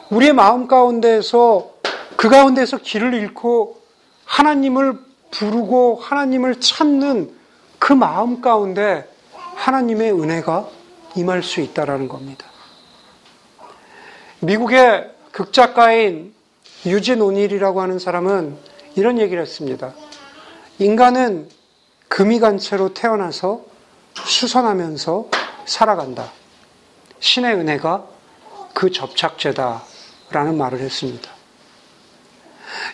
우리의 0.10 0.34
마음 0.34 0.68
가운데에서 0.68 1.72
그 2.16 2.30
가운데서 2.30 2.78
길을 2.80 3.14
잃고 3.14 3.82
하나님을 4.26 5.00
부르고 5.32 6.00
하나님을 6.02 6.60
찾는 6.60 7.34
그 7.80 7.94
마음 7.94 8.42
가운데 8.42 9.08
하나님의 9.56 10.12
은혜가 10.14 10.70
임할 11.16 11.44
수 11.44 11.62
있다라는 11.62 12.08
겁니다. 12.08 12.46
미국의 14.40 15.12
극작가인 15.32 16.34
유진 16.86 17.22
오닐이라고 17.22 17.82
하는 17.82 18.00
사람은 18.00 18.58
이런 18.96 19.20
얘기를 19.20 19.42
했습니다. 19.42 19.94
인간은 20.80 21.50
금이 22.10 22.40
간 22.40 22.58
채로 22.58 22.94
태어나서 22.94 23.64
수선하면서 24.16 25.30
살아간다. 25.66 26.32
신의 27.20 27.56
은혜가 27.56 28.08
그 28.74 28.92
접착제다 28.92 29.84
라는 30.30 30.58
말을 30.58 30.80
했습니다. 30.80 31.32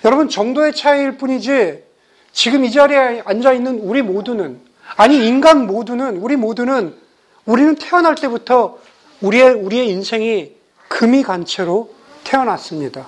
여러분, 0.05 0.29
정도의 0.29 0.75
차이일 0.75 1.17
뿐이지 1.17 1.83
지금 2.31 2.63
이 2.63 2.71
자리에 2.71 3.23
앉아 3.25 3.53
있는 3.53 3.79
우리 3.79 4.01
모두는, 4.01 4.61
아니, 4.99 5.25
인간 5.25 5.65
모두는, 5.65 6.17
우리 6.17 6.35
모두는 6.35 6.93
우리는 7.45 7.75
태어날 7.75 8.15
때부터 8.15 8.79
우리의, 9.21 9.53
우리의 9.53 9.87
인생이 9.87 10.51
금이 10.89 11.23
간 11.23 11.45
채로 11.45 11.95
태어났습니다. 12.25 13.07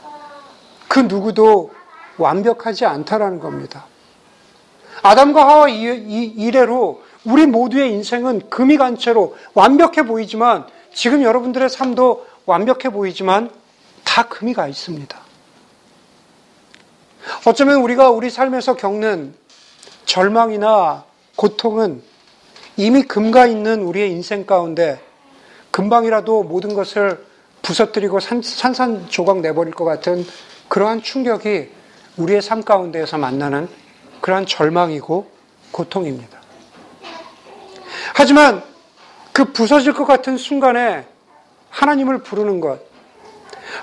그 0.87 0.99
누구도 0.99 1.71
완벽하지 2.17 2.85
않다라는 2.85 3.41
겁니다. 3.41 3.87
아담과 5.01 5.45
하와 5.45 5.67
이래로 5.67 7.03
우리 7.25 7.45
모두의 7.45 7.91
인생은 7.91 8.49
금이 8.49 8.77
간 8.77 8.97
채로 8.97 9.35
완벽해 9.53 10.03
보이지만 10.03 10.65
지금 10.93 11.23
여러분들의 11.23 11.69
삶도 11.69 12.25
완벽해 12.45 12.89
보이지만 12.93 13.51
다 14.05 14.29
금이 14.29 14.53
가 14.53 14.65
있습니다. 14.65 15.19
어쩌면 17.45 17.81
우리가 17.81 18.11
우리 18.11 18.29
삶에서 18.29 18.77
겪는 18.77 19.35
절망이나 20.05 21.10
고통은 21.35 22.01
이미 22.77 23.03
금가 23.03 23.47
있는 23.47 23.81
우리의 23.83 24.11
인생 24.11 24.45
가운데 24.45 24.99
금방이라도 25.71 26.43
모든 26.43 26.73
것을 26.73 27.23
부서뜨리고 27.61 28.19
산산조각 28.19 29.39
내버릴 29.41 29.73
것 29.73 29.85
같은 29.85 30.25
그러한 30.67 31.01
충격이 31.01 31.69
우리의 32.17 32.41
삶 32.41 32.63
가운데에서 32.63 33.17
만나는 33.17 33.67
그러한 34.19 34.45
절망이고 34.45 35.29
고통입니다. 35.71 36.39
하지만 38.13 38.63
그 39.31 39.45
부서질 39.45 39.93
것 39.93 40.05
같은 40.05 40.37
순간에 40.37 41.05
하나님을 41.69 42.19
부르는 42.19 42.59
것, 42.59 42.79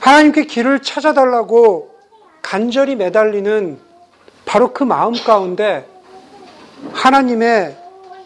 하나님께 0.00 0.44
길을 0.44 0.82
찾아달라고 0.82 1.96
간절히 2.42 2.96
매달리는 2.96 3.78
바로 4.44 4.72
그 4.72 4.84
마음 4.84 5.12
가운데 5.12 5.86
하나님의 6.92 7.76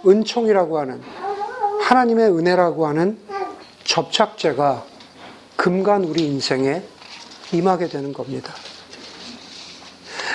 은총이라고 0.07 0.79
하는 0.79 1.01
하나님의 1.81 2.31
은혜라고 2.31 2.87
하는 2.87 3.19
접착제가 3.85 4.85
금간 5.57 6.05
우리 6.05 6.27
인생에 6.27 6.83
임하게 7.53 7.89
되는 7.89 8.13
겁니다. 8.13 8.53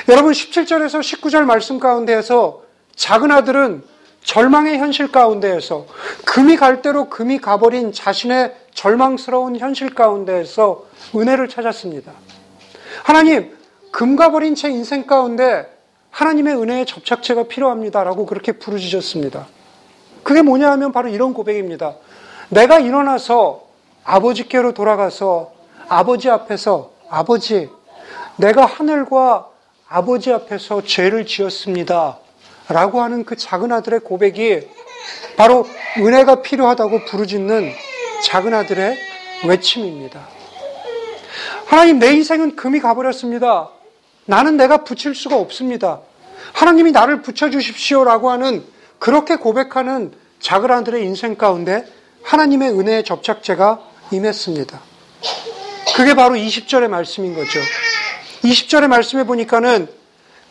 여러분 0.10 0.32
17절에서 0.32 1.00
19절 1.02 1.44
말씀 1.44 1.80
가운데에서 1.80 2.64
작은 2.96 3.32
아들은 3.32 3.84
절망의 4.24 4.78
현실 4.78 5.12
가운데에서 5.12 5.86
금이 6.26 6.58
갈 6.58 6.82
대로 6.82 7.10
금이 7.10 7.40
가버린 7.40 7.94
자신의 7.94 8.54
절망스러운 8.74 9.58
현실 9.58 9.96
가운데에서 9.96 10.86
은혜를 11.16 11.48
찾았습니다. 11.50 12.12
하나님, 13.04 13.58
금 13.92 14.16
가버린 14.16 14.54
제 14.54 14.70
인생 14.70 15.08
가운데 15.08 15.77
하나님의 16.18 16.56
은혜의 16.56 16.88
접착체가 16.88 17.44
필요합니다라고 17.44 18.26
그렇게 18.26 18.54
부르짖었습니다. 18.54 19.46
그게 20.24 20.42
뭐냐 20.42 20.72
하면 20.72 20.92
바로 20.92 21.10
이런 21.10 21.36
고백입니다. 21.36 21.94
내가 22.50 22.80
일어나서 22.80 23.68
아버지께로 24.04 24.74
돌아가서 24.74 25.54
아버지 25.88 26.28
앞에서 26.28 26.92
아버지, 27.08 27.70
내가 28.38 28.66
하늘과 28.66 29.48
아버지 29.88 30.34
앞에서 30.34 30.82
죄를 30.82 31.28
지었습니다. 31.28 32.18
라고 32.70 33.02
하는 33.02 33.24
그 33.24 33.36
작은 33.36 33.72
아들의 33.72 34.00
고백이 34.00 34.68
바로 35.38 35.68
은혜가 36.00 36.42
필요하다고 36.42 37.06
부르짖는 37.06 37.72
작은 38.24 38.56
아들의 38.56 38.98
외침입니다. 39.48 40.28
하나님, 41.68 42.00
내 42.00 42.12
인생은 42.14 42.56
금이 42.56 42.80
가버렸습니다. 42.80 43.70
나는 44.26 44.58
내가 44.58 44.84
붙일 44.84 45.14
수가 45.14 45.38
없습니다. 45.38 46.02
하나님이 46.54 46.92
나를 46.92 47.22
붙여주십시오라고 47.22 48.30
하는 48.32 48.66
그렇게 49.00 49.36
고백하는 49.36 50.14
아들의 50.50 51.04
인생 51.04 51.36
가운데 51.36 51.86
하나님의 52.24 52.72
은혜의 52.72 53.04
접착제가 53.04 53.80
임했습니다. 54.12 54.80
그게 55.96 56.14
바로 56.14 56.36
20절의 56.36 56.88
말씀인 56.90 57.36
거죠. 57.36 57.60
20절의 58.44 58.88
말씀에 58.88 59.24
보니까는 59.24 59.88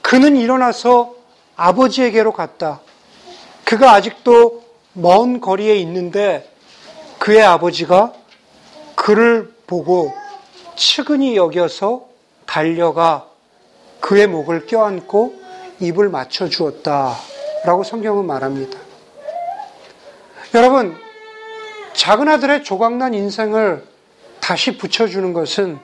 그는 0.02 0.36
일어나서 0.36 1.14
아버지에게로 1.56 2.32
갔다. 2.32 2.80
그가 3.64 3.92
아직도 3.92 4.64
먼 4.92 5.40
거리에 5.40 5.76
있는데 5.76 6.50
그의 7.18 7.42
아버지가 7.42 8.12
그를 8.94 9.52
보고 9.66 10.12
측은히 10.76 11.36
여겨서 11.36 12.06
달려가 12.46 13.26
그의 14.00 14.26
목을 14.26 14.66
껴안고 14.66 15.45
입을 15.80 16.08
맞춰 16.08 16.48
주었다. 16.48 17.14
라고 17.64 17.82
성경은 17.82 18.26
말합니다. 18.26 18.78
여러분, 20.54 20.96
작은 21.94 22.28
아들의 22.28 22.64
조각난 22.64 23.14
인생을 23.14 23.84
다시 24.40 24.78
붙여주는 24.78 25.32
것은 25.32 25.78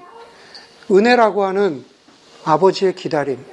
은혜라고 0.90 1.44
하는 1.44 1.84
아버지의 2.44 2.94
기다림. 2.94 3.44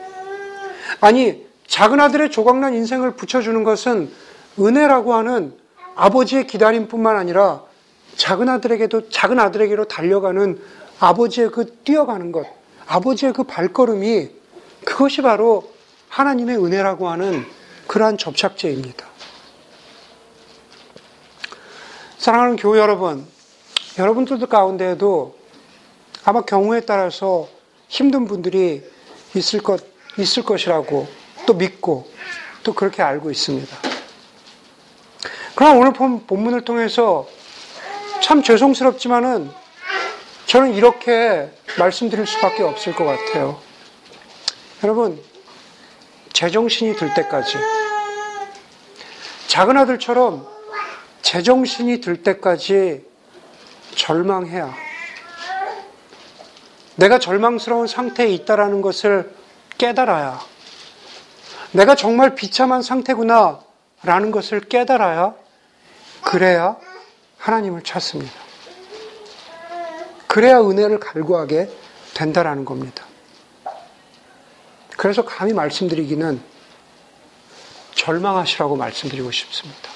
아니, 1.02 1.46
작은 1.68 2.00
아들의 2.00 2.32
조각난 2.32 2.74
인생을 2.74 3.12
붙여주는 3.12 3.64
것은 3.64 4.12
은혜라고 4.60 5.14
하는 5.14 5.54
아버지의 5.96 6.48
기다림뿐만 6.48 7.16
아니라 7.18 7.64
작은 8.16 8.50
아들에게도 8.50 9.10
작은 9.10 9.40
아들에게로 9.40 9.86
달려가는 9.86 10.60
아버지의 11.00 11.52
그 11.52 11.78
뛰어가는 11.84 12.32
것, 12.32 12.46
아버지의 12.88 13.34
그 13.34 13.44
발걸음이 13.44 14.30
그것이 14.86 15.22
바로 15.22 15.72
하나님의 16.10 16.58
은혜라고 16.58 17.10
하는 17.10 17.46
그러한 17.88 18.18
접착제입니다. 18.18 19.08
사랑하는 22.18 22.58
교회 22.58 22.80
여러분, 22.80 23.26
여러분들 23.98 24.40
가운데에도 24.46 25.38
아마 26.26 26.42
경우에 26.42 26.82
따라서 26.82 27.48
힘든 27.88 28.26
분들이 28.26 28.84
있을 29.36 29.64
것, 29.64 29.84
있을 30.18 30.44
것이라고 30.44 31.08
또 31.46 31.54
믿고 31.54 32.12
또 32.64 32.74
그렇게 32.74 33.02
알고 33.02 33.32
있습니다. 33.32 33.78
그럼 35.56 35.78
오늘 35.78 35.94
본문을 35.94 36.66
통해서 36.66 37.28
참 38.22 38.44
죄송스럽지만은 38.44 39.50
저는 40.46 40.74
이렇게 40.74 41.50
말씀드릴 41.78 42.26
수밖에 42.26 42.64
없을 42.64 42.94
것 42.94 43.06
같아요. 43.06 43.60
여러분, 44.84 45.22
제정신이 46.40 46.96
들 46.96 47.14
때까지, 47.14 47.58
작은 49.48 49.76
아들처럼 49.76 50.48
제정신이 51.22 52.00
들 52.00 52.24
때까지 52.24 53.06
절망해야, 53.98 54.74
내가 56.96 57.20
절망스러운 57.20 57.88
상태에 57.88 58.30
있다라는 58.30 58.82
것을 58.82 59.36
깨달아야, 59.78 60.40
내가 61.74 61.96
정말 61.96 62.36
비참한 62.36 62.84
상태구나, 62.84 63.60
라는 64.04 64.32
것을 64.32 64.62
깨달아야, 64.62 65.36
그래야 66.24 66.78
하나님을 67.38 67.84
찾습니다. 67.84 68.32
그래야 70.28 70.62
은혜를 70.62 71.02
갈구하게 71.02 71.70
된다라는 72.14 72.64
겁니다. 72.64 73.09
그래서 75.00 75.24
감히 75.24 75.54
말씀드리기는 75.54 76.42
절망하시라고 77.96 78.76
말씀드리고 78.76 79.32
싶습니다. 79.32 79.90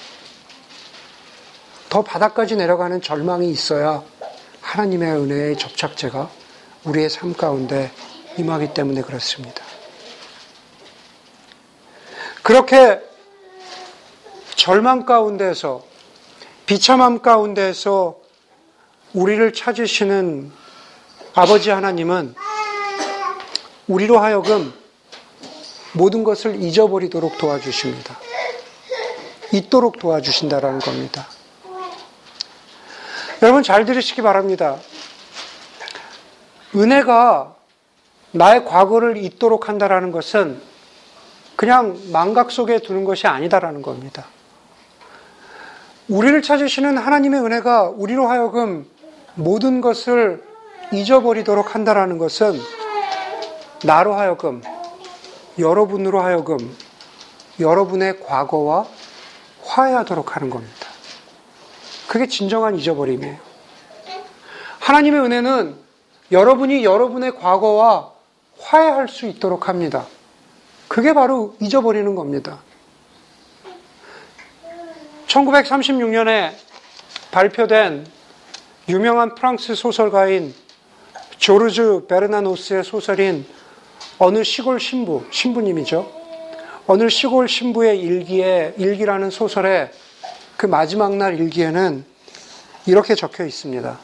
더 1.90 2.00
바닥까지 2.00 2.56
내려가는 2.56 3.02
절망이 3.02 3.50
있어야 3.50 4.02
하나님의 4.62 5.12
은혜의 5.12 5.58
접착제가 5.58 6.30
우리의 6.84 7.10
삶 7.10 7.34
가운데 7.34 7.92
임하기 8.38 8.72
때문에 8.72 9.02
그렇습니다. 9.02 9.62
그렇게 12.42 13.02
절망 14.56 15.04
가운데서 15.04 15.84
비참함 16.64 17.20
가운데서 17.20 18.20
우리를 19.12 19.52
찾으시는 19.52 20.50
아버지 21.34 21.68
하나님은 21.68 22.34
우리로 23.86 24.18
하여금 24.18 24.72
모든 25.94 26.24
것을 26.24 26.60
잊어버리도록 26.62 27.38
도와주십니다. 27.38 28.18
잊도록 29.52 29.98
도와주신다라는 29.98 30.80
겁니다. 30.80 31.26
여러분 33.42 33.62
잘 33.62 33.84
들으시기 33.84 34.22
바랍니다. 34.22 34.78
은혜가 36.74 37.54
나의 38.32 38.64
과거를 38.64 39.16
잊도록 39.16 39.68
한다라는 39.68 40.10
것은 40.10 40.60
그냥 41.54 41.96
망각 42.10 42.50
속에 42.50 42.80
두는 42.80 43.04
것이 43.04 43.28
아니다라는 43.28 43.82
겁니다. 43.82 44.26
우리를 46.08 46.42
찾으시는 46.42 46.98
하나님의 46.98 47.40
은혜가 47.40 47.90
우리로 47.90 48.26
하여금 48.26 48.90
모든 49.34 49.80
것을 49.80 50.42
잊어버리도록 50.92 51.74
한다라는 51.74 52.18
것은 52.18 52.58
나로 53.84 54.14
하여금 54.14 54.62
여러분으로 55.58 56.20
하여금 56.20 56.58
여러분의 57.60 58.20
과거와 58.20 58.86
화해하도록 59.62 60.36
하는 60.36 60.50
겁니다. 60.50 60.88
그게 62.08 62.26
진정한 62.26 62.76
잊어버림이에요. 62.76 63.36
하나님의 64.80 65.20
은혜는 65.20 65.76
여러분이 66.30 66.84
여러분의 66.84 67.36
과거와 67.36 68.12
화해할 68.58 69.08
수 69.08 69.26
있도록 69.26 69.68
합니다. 69.68 70.06
그게 70.88 71.12
바로 71.12 71.56
잊어버리는 71.60 72.14
겁니다. 72.14 72.60
1936년에 75.26 76.52
발표된 77.30 78.06
유명한 78.88 79.34
프랑스 79.34 79.74
소설가인 79.74 80.54
조르즈 81.38 82.06
베르나노스의 82.06 82.84
소설인 82.84 83.46
어느 84.18 84.44
시골 84.44 84.78
신부, 84.78 85.24
신부님이죠. 85.30 86.10
어느 86.86 87.08
시골 87.08 87.48
신부의 87.48 87.98
일기에, 88.00 88.74
일기라는 88.76 89.30
소설의 89.30 89.90
그 90.56 90.66
마지막 90.66 91.16
날 91.16 91.38
일기에는 91.40 92.04
이렇게 92.86 93.14
적혀 93.14 93.44
있습니다. 93.44 93.98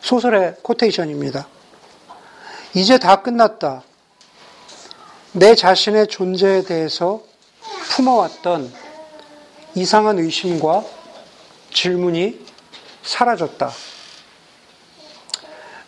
소설의 0.00 0.56
코테이션입니다. 0.62 1.46
이제 2.74 2.98
다 2.98 3.22
끝났다. 3.22 3.82
내 5.32 5.54
자신의 5.54 6.08
존재에 6.08 6.62
대해서 6.62 7.22
품어왔던 7.90 8.72
이상한 9.74 10.18
의심과 10.18 10.84
질문이 11.72 12.44
사라졌다. 13.02 13.70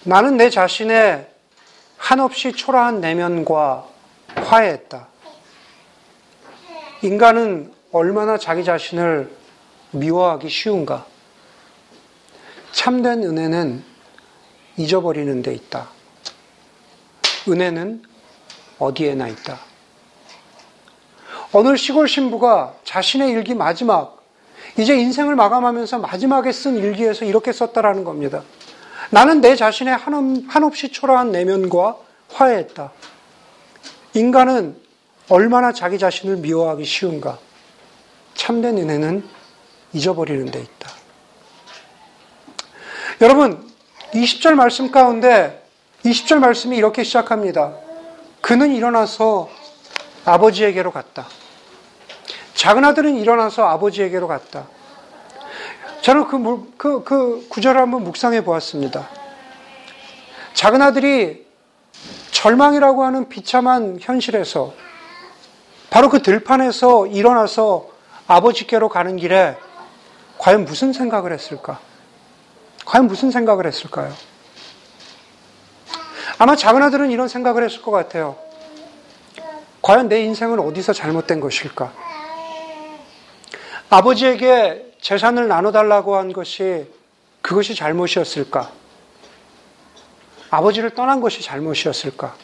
나는 0.05 0.37
내 0.37 0.51
자신의 0.51 1.38
한없이 1.99 2.53
초라한 2.53 3.01
내면과 3.01 3.87
화해했다. 4.35 5.09
인간은 7.03 7.73
얼마나 7.93 8.39
자기 8.39 8.65
자신을 8.65 9.31
미워하기 9.91 10.49
쉬운가? 10.49 11.05
참된 12.73 13.23
은혜는 13.23 13.85
잊어버리는 14.77 15.43
데 15.43 15.53
있다. 15.55 15.89
은혜는 17.49 18.03
어디에나 18.79 19.29
있다. 19.29 19.59
어느 21.53 21.77
시골 21.77 22.09
신부가 22.09 22.75
자신의 22.85 23.31
일기 23.31 23.55
마지막 23.55 24.23
이제 24.79 24.97
인생을 24.97 25.35
마감하면서 25.35 25.99
마지막에 25.99 26.53
쓴 26.53 26.77
일기에서 26.77 27.25
이렇게 27.25 27.53
썼다라는 27.53 28.05
겁니다. 28.05 28.43
나는 29.11 29.41
내 29.41 29.57
자신의 29.57 29.97
한없이 30.49 30.91
초라한 30.91 31.33
내면과 31.33 31.97
화해했다. 32.33 32.93
인간은 34.15 34.77
얼마나 35.29 35.73
자기 35.73 35.99
자신을 35.99 36.37
미워하기 36.37 36.85
쉬운가. 36.85 37.39
참된 38.35 38.79
은혜는 38.79 39.27
잊어버리는 39.93 40.47
데 40.51 40.61
있다. 40.61 40.91
여러분, 43.21 43.69
20절 44.13 44.55
말씀 44.55 44.91
가운데 44.91 45.67
20절 46.05 46.39
말씀이 46.39 46.77
이렇게 46.77 47.03
시작합니다. 47.03 47.75
그는 48.41 48.73
일어나서 48.73 49.51
아버지에게로 50.25 50.93
갔다. 50.93 51.27
작은 52.55 52.85
아들은 52.85 53.17
일어나서 53.17 53.65
아버지에게로 53.65 54.29
갔다. 54.29 54.67
저는 56.03 56.27
그, 56.29 56.75
그, 56.77 57.05
그 57.05 57.47
구절을 57.49 57.81
한번 57.81 58.05
묵상해 58.05 58.45
보았습니다. 58.45 59.09
작은 60.55 60.81
아들이 60.83 61.47
절망이라고 62.31 63.05
하는 63.05 63.29
비참한 63.29 63.99
현실에서 64.01 64.73
바로 65.91 66.09
그 66.09 66.23
들판에서 66.23 67.07
일어나서 67.07 67.89
아버지께로 68.27 68.89
가는 68.89 69.17
길에 69.17 69.57
과연 70.39 70.65
무슨 70.65 70.93
생각을 70.93 71.33
했을까? 71.33 71.81
과연 72.85 73.07
무슨 73.07 73.31
생각을 73.31 73.67
했을까요? 73.67 74.13
아마 76.39 76.55
작은 76.55 76.83
아들은 76.83 77.11
이런 77.11 77.27
생각을 77.27 77.65
했을 77.65 77.83
것 77.83 77.91
같아요. 77.91 78.37
과연 79.83 80.09
내 80.09 80.23
인생은 80.23 80.61
어디서 80.61 80.93
잘못된 80.93 81.41
것일까? 81.41 81.93
아버지에게 83.91 84.88
재산을 85.01 85.49
나눠달라고 85.49 86.17
한 86.17 86.33
것이 86.33 86.87
그것이 87.43 87.75
잘못이었을까? 87.75 88.71
아버지를 90.51 90.91
떠난 90.91 91.21
것이 91.21 91.43
잘못이었을까? 91.43 92.35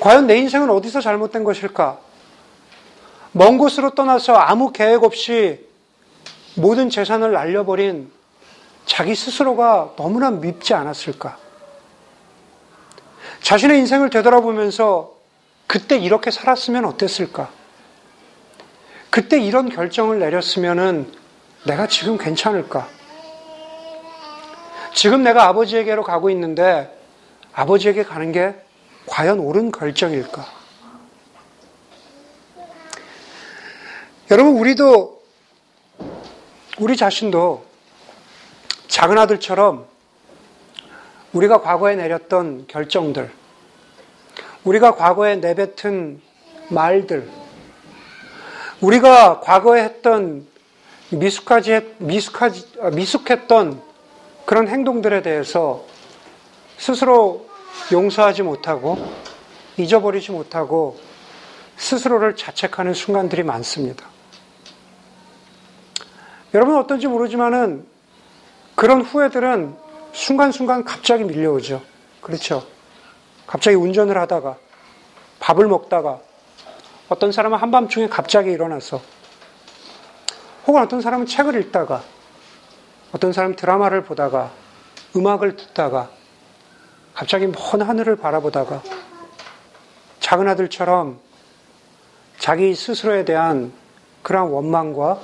과연 0.00 0.26
내 0.26 0.38
인생은 0.38 0.70
어디서 0.70 1.00
잘못된 1.00 1.44
것일까? 1.44 2.00
먼 3.32 3.58
곳으로 3.58 3.90
떠나서 3.90 4.34
아무 4.34 4.72
계획 4.72 5.04
없이 5.04 5.66
모든 6.56 6.90
재산을 6.90 7.32
날려버린 7.32 8.10
자기 8.86 9.14
스스로가 9.14 9.94
너무나 9.96 10.30
밉지 10.30 10.74
않았을까? 10.74 11.38
자신의 13.42 13.78
인생을 13.80 14.10
되돌아보면서 14.10 15.14
그때 15.66 15.96
이렇게 15.96 16.30
살았으면 16.30 16.84
어땠을까? 16.84 17.59
그때 19.10 19.40
이런 19.40 19.68
결정을 19.68 20.20
내렸으면은 20.20 21.12
내가 21.66 21.88
지금 21.88 22.16
괜찮을까? 22.16 22.88
지금 24.94 25.22
내가 25.22 25.48
아버지에게로 25.48 26.04
가고 26.04 26.30
있는데 26.30 26.96
아버지에게 27.52 28.04
가는 28.04 28.32
게 28.32 28.54
과연 29.06 29.40
옳은 29.40 29.72
결정일까? 29.72 30.46
여러분, 34.30 34.56
우리도 34.58 35.20
우리 36.78 36.96
자신도 36.96 37.64
작은 38.86 39.18
아들처럼 39.18 39.86
우리가 41.32 41.60
과거에 41.62 41.96
내렸던 41.96 42.66
결정들, 42.68 43.30
우리가 44.64 44.94
과거에 44.94 45.36
내뱉은 45.36 46.20
말들, 46.68 47.39
우리가 48.80 49.40
과거에 49.40 49.82
했던 49.82 50.46
미숙하지, 51.10 51.96
미숙하지, 51.98 52.78
아, 52.80 52.90
미숙했던 52.90 53.82
그런 54.46 54.68
행동들에 54.68 55.22
대해서 55.22 55.84
스스로 56.78 57.48
용서하지 57.92 58.42
못하고 58.42 59.12
잊어버리지 59.76 60.32
못하고 60.32 60.98
스스로를 61.76 62.36
자책하는 62.36 62.94
순간들이 62.94 63.42
많습니다. 63.42 64.06
여러분 66.54 66.76
어떤지 66.78 67.06
모르지만은 67.06 67.86
그런 68.74 69.02
후회들은 69.02 69.76
순간순간 70.12 70.84
갑자기 70.84 71.24
밀려오죠. 71.24 71.82
그렇죠. 72.20 72.66
갑자기 73.46 73.76
운전을 73.76 74.16
하다가 74.16 74.56
밥을 75.38 75.68
먹다가 75.68 76.20
어떤 77.10 77.32
사람은 77.32 77.58
한밤중에 77.58 78.06
갑자기 78.06 78.52
일어나서 78.52 79.02
혹은 80.66 80.80
어떤 80.80 81.00
사람은 81.00 81.26
책을 81.26 81.60
읽다가 81.60 82.04
어떤 83.12 83.32
사람은 83.32 83.56
드라마를 83.56 84.04
보다가 84.04 84.52
음악을 85.16 85.56
듣다가 85.56 86.08
갑자기 87.12 87.48
먼 87.48 87.82
하늘을 87.82 88.14
바라보다가 88.14 88.82
작은 90.20 90.46
아들처럼 90.48 91.18
자기 92.38 92.74
스스로에 92.76 93.24
대한 93.24 93.72
그러한 94.22 94.48
원망과 94.48 95.20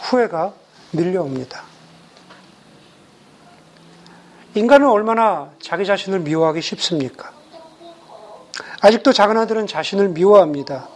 후회가 0.00 0.54
밀려옵니다. 0.92 1.62
인간은 4.54 4.88
얼마나 4.88 5.52
자기 5.60 5.84
자신을 5.84 6.20
미워하기 6.20 6.62
쉽습니까? 6.62 7.37
아직도 8.80 9.12
작은 9.12 9.36
아들은 9.36 9.66
자신을 9.66 10.08
미워합니다. 10.10 10.88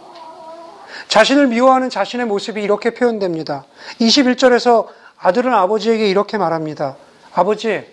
자신을 1.07 1.47
미워하는 1.47 1.89
자신의 1.89 2.25
모습이 2.27 2.61
이렇게 2.61 2.93
표현됩니다. 2.93 3.65
21절에서 3.99 4.87
아들은 5.17 5.53
아버지에게 5.53 6.07
이렇게 6.07 6.37
말합니다. 6.37 6.95
아버지, 7.33 7.85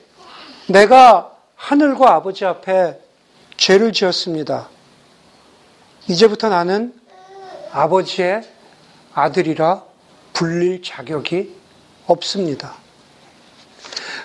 내가 0.68 1.33
하늘과 1.57 2.14
아버지 2.14 2.44
앞에 2.44 2.98
죄를 3.57 3.92
지었습니다. 3.92 4.68
이제부터 6.09 6.48
나는 6.48 6.94
아버지의 7.72 8.42
아들이라 9.14 9.83
불릴 10.33 10.83
자격이 10.83 11.55
없습니다. 12.07 12.74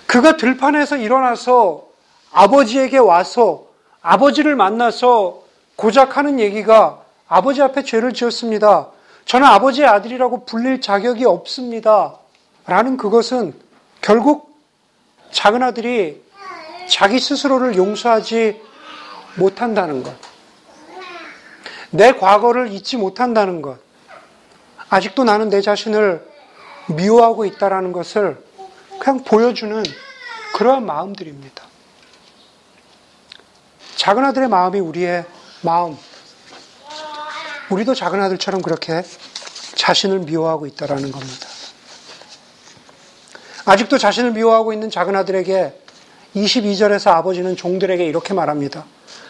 그가 0.07 0.37
들판에서 0.37 0.97
일어나서 0.97 1.87
아버지에게 2.31 2.97
와서 2.97 3.67
아버지를 4.01 4.55
만나서 4.55 5.44
고작 5.75 6.17
하는 6.17 6.39
얘기가 6.39 7.01
아버지 7.27 7.61
앞에 7.61 7.83
죄를 7.83 8.13
지었습니다. 8.13 8.89
저는 9.25 9.47
아버지의 9.47 9.87
아들이라고 9.87 10.45
불릴 10.45 10.81
자격이 10.81 11.25
없습니다. 11.25 12.17
라는 12.65 12.97
그것은 12.97 13.53
결국 14.01 14.55
작은 15.31 15.63
아들이 15.63 16.23
자기 16.87 17.19
스스로를 17.19 17.75
용서하지 17.75 18.61
못한다는 19.37 20.03
것. 20.03 20.15
내 21.89 22.13
과거를 22.13 22.71
잊지 22.71 22.97
못한다는 22.97 23.61
것. 23.61 23.79
아직도 24.89 25.23
나는 25.23 25.49
내 25.49 25.61
자신을 25.61 26.25
미워하고 26.87 27.45
있다라는 27.45 27.91
것을 27.91 28.37
그냥 28.99 29.23
보여주는 29.23 29.83
그러한 30.53 30.85
마음들입니다. 30.85 31.63
작은 33.95 34.23
아들의 34.23 34.47
마음이 34.49 34.79
우리의 34.79 35.25
마음. 35.65 35.97
우리도 37.71 37.95
작은 37.95 38.21
아들처럼 38.21 38.61
그렇게 38.61 39.03
자신을 39.75 40.19
미워하고 40.19 40.67
있다라는 40.67 41.11
겁니다. 41.11 41.47
아직도 43.65 43.97
자신을 43.97 44.31
미워하고 44.31 44.73
있는 44.73 44.91
작은 44.91 45.15
아들에게 45.15 45.81
22절에서 46.35 47.07
아버지는 47.07 47.55
종들에게 47.55 48.05
이렇게 48.05 48.33
말합니다. 48.35 48.85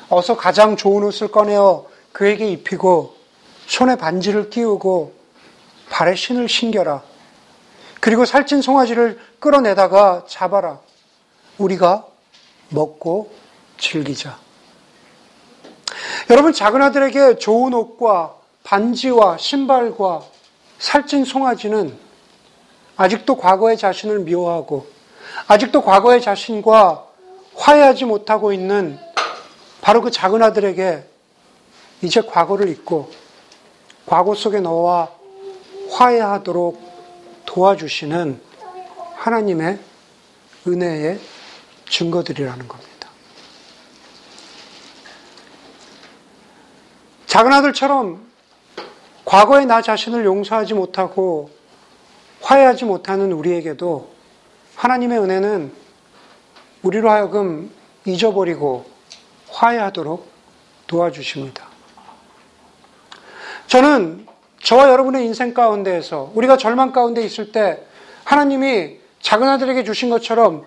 어서 0.10 0.36
가장 0.36 0.76
좋은 0.76 1.04
옷을 1.04 1.30
꺼내어 1.30 1.88
그에게 2.12 2.50
입히고 2.50 3.16
손에 3.68 3.96
반지를 3.96 4.50
끼우고 4.50 5.14
발에 5.90 6.16
신을 6.16 6.50
신겨라. 6.50 7.02
그리고 8.02 8.26
살찐 8.26 8.62
송아지를 8.62 9.20
끌어내다가 9.40 10.26
잡아라. 10.28 10.80
우리가 11.58 12.06
먹고 12.70 13.34
즐기자. 13.78 14.45
여러분, 16.30 16.54
작은 16.54 16.82
아들에게 16.82 17.38
좋은 17.38 17.74
옷과 17.74 18.36
반지와 18.64 19.38
신발과 19.38 20.24
살찐 20.80 21.24
송아지는 21.24 21.96
아직도 22.98 23.38
과거의 23.38 23.78
자신을 23.78 24.20
미워하고 24.22 24.88
아직도 25.48 25.84
과거의 25.84 26.22
자신과 26.22 27.06
화해하지 27.56 28.06
못하고 28.06 28.54
있는 28.54 28.98
바로 29.82 30.02
그 30.02 30.10
작은 30.10 30.42
아들에게 30.42 31.04
이제 32.02 32.22
과거를 32.22 32.70
잊고 32.70 33.12
과거 34.06 34.34
속에 34.34 34.60
너와 34.60 35.10
화해하도록 35.92 36.82
도와주시는 37.46 38.42
하나님의 39.16 39.80
은혜의 40.68 41.20
증거들이라는 41.90 42.68
겁니다. 42.68 42.95
작은 47.36 47.52
아들처럼 47.52 48.26
과거의 49.26 49.66
나 49.66 49.82
자신을 49.82 50.24
용서하지 50.24 50.74
못하고 50.74 51.50
화해하지 52.40 52.86
못하는 52.86 53.34
우리에게도 53.34 54.10
하나님의 54.78 55.20
은혜는 55.20 55.74
우리로 56.84 57.10
하여금 57.10 57.70
잊어버리고 58.06 58.86
화해하도록 59.50 60.26
도와주십니다. 60.88 61.66
저는 63.68 64.26
저와 64.64 64.90
여러분의 64.90 65.26
인생 65.26 65.54
가운데에서 65.54 66.32
우리가 66.36 66.56
절망 66.56 66.94
가운데 66.94 67.22
있을 67.22 67.52
때 67.52 67.82
하나님이 68.24 69.00
작은 69.20 69.46
아들에게 69.46 69.84
주신 69.84 70.10
것처럼 70.10 70.64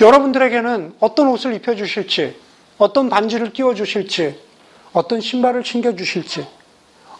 여러분들에게는 0.00 0.94
어떤 0.98 1.28
옷을 1.28 1.52
입혀주실지, 1.56 2.40
어떤 2.78 3.10
반지를 3.10 3.52
끼워주실지, 3.52 4.48
어떤 4.92 5.20
신발을 5.20 5.62
챙겨주실지, 5.62 6.46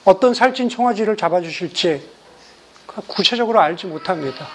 어떤 0.05 0.35
살찐 0.35 0.69
청아지를 0.69 1.17
잡아주실지 1.17 2.03
구체적으로 3.07 3.61
알지 3.61 3.87
못합니다. 3.87 4.47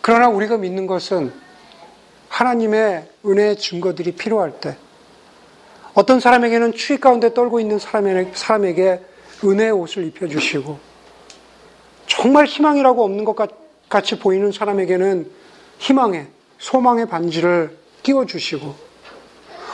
그러나 0.00 0.28
우리가 0.28 0.56
믿는 0.58 0.86
것은 0.86 1.32
하나님의 2.28 3.08
은혜의 3.24 3.56
증거들이 3.56 4.12
필요할 4.12 4.60
때 4.60 4.76
어떤 5.94 6.20
사람에게는 6.20 6.72
추위 6.72 6.98
가운데 6.98 7.34
떨고 7.34 7.60
있는 7.60 7.78
사람에게 7.78 9.00
은혜의 9.44 9.72
옷을 9.72 10.06
입혀주시고 10.06 10.78
정말 12.06 12.46
희망이라고 12.46 13.04
없는 13.04 13.24
것 13.24 13.36
같이 13.88 14.18
보이는 14.18 14.52
사람에게는 14.52 15.30
희망의 15.78 16.28
소망의 16.58 17.06
반지를 17.06 17.76
끼워주시고 18.02 18.91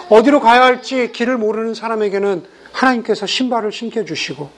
어디로 0.08 0.40
가야 0.40 0.62
할지 0.64 1.12
길을 1.12 1.36
모르는 1.36 1.74
사람에게는 1.74 2.44
하나님께서 2.72 3.26
신발을 3.26 3.72
신겨주시고 3.72 4.50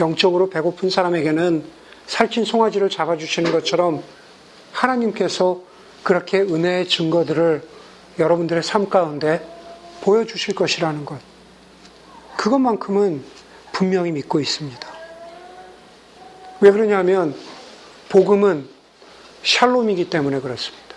영적으로 0.00 0.50
배고픈 0.50 0.90
사람에게는 0.90 1.64
살찐 2.06 2.44
송아지를 2.44 2.90
잡아주시는 2.90 3.52
것처럼 3.52 4.02
하나님께서 4.72 5.62
그렇게 6.02 6.40
은혜의 6.40 6.88
증거들을 6.88 7.62
여러분들의 8.18 8.62
삶 8.62 8.88
가운데 8.88 9.46
보여주실 10.00 10.54
것이라는 10.54 11.04
것. 11.04 11.18
그것만큼은 12.36 13.22
분명히 13.72 14.10
믿고 14.10 14.40
있습니다. 14.40 14.88
왜 16.60 16.70
그러냐면, 16.70 17.34
복음은 18.08 18.68
샬롬이기 19.44 20.10
때문에 20.10 20.40
그렇습니다. 20.40 20.96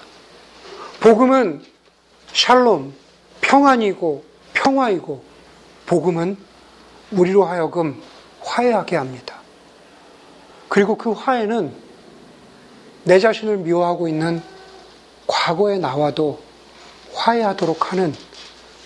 복음은 0.99 1.63
샬롬, 2.33 2.93
평안이고 3.47 4.23
평화이고, 4.53 5.23
복음은 5.85 6.37
우리로 7.11 7.45
하여금 7.45 8.01
화해하게 8.41 8.95
합니다. 8.95 9.39
그리고 10.67 10.97
그 10.97 11.11
화해는 11.11 11.73
내 13.03 13.19
자신을 13.19 13.57
미워하고 13.57 14.07
있는 14.07 14.41
과거의 15.27 15.79
나와도 15.79 16.41
화해하도록 17.13 17.91
하는 17.91 18.13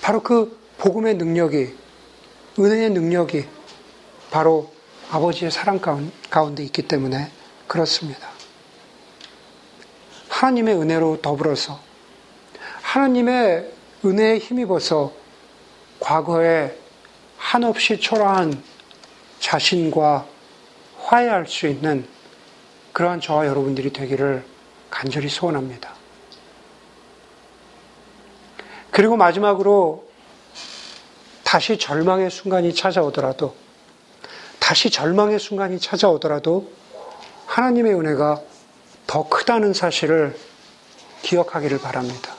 바로 0.01 0.21
그 0.21 0.59
복음의 0.77 1.15
능력이, 1.15 1.73
은혜의 2.59 2.89
능력이 2.91 3.45
바로 4.29 4.71
아버지의 5.11 5.51
사랑 5.51 5.79
가운데 6.29 6.63
있기 6.63 6.83
때문에 6.83 7.31
그렇습니다. 7.67 8.27
하나님의 10.27 10.75
은혜로 10.75 11.21
더불어서 11.21 11.79
하나님의 12.81 13.78
은혜에 14.03 14.37
힘입어서 14.37 15.11
과거에 15.99 16.77
한없이 17.37 17.99
초라한 17.99 18.61
자신과 19.39 20.25
화해할 20.99 21.47
수 21.47 21.67
있는 21.67 22.07
그러한 22.93 23.21
저와 23.21 23.47
여러분들이 23.47 23.91
되기를 23.91 24.43
간절히 24.89 25.29
소원합니다. 25.29 25.93
그리고 28.91 29.17
마지막으로 29.17 30.07
다시 31.43 31.77
절망의 31.77 32.29
순간이 32.29 32.73
찾아오더라도, 32.73 33.55
다시 34.59 34.89
절망의 34.89 35.39
순간이 35.39 35.79
찾아오더라도 35.79 36.71
하나님의 37.47 37.93
은혜가 37.93 38.41
더 39.07 39.27
크다는 39.27 39.73
사실을 39.73 40.37
기억하기를 41.23 41.79
바랍니다. 41.79 42.38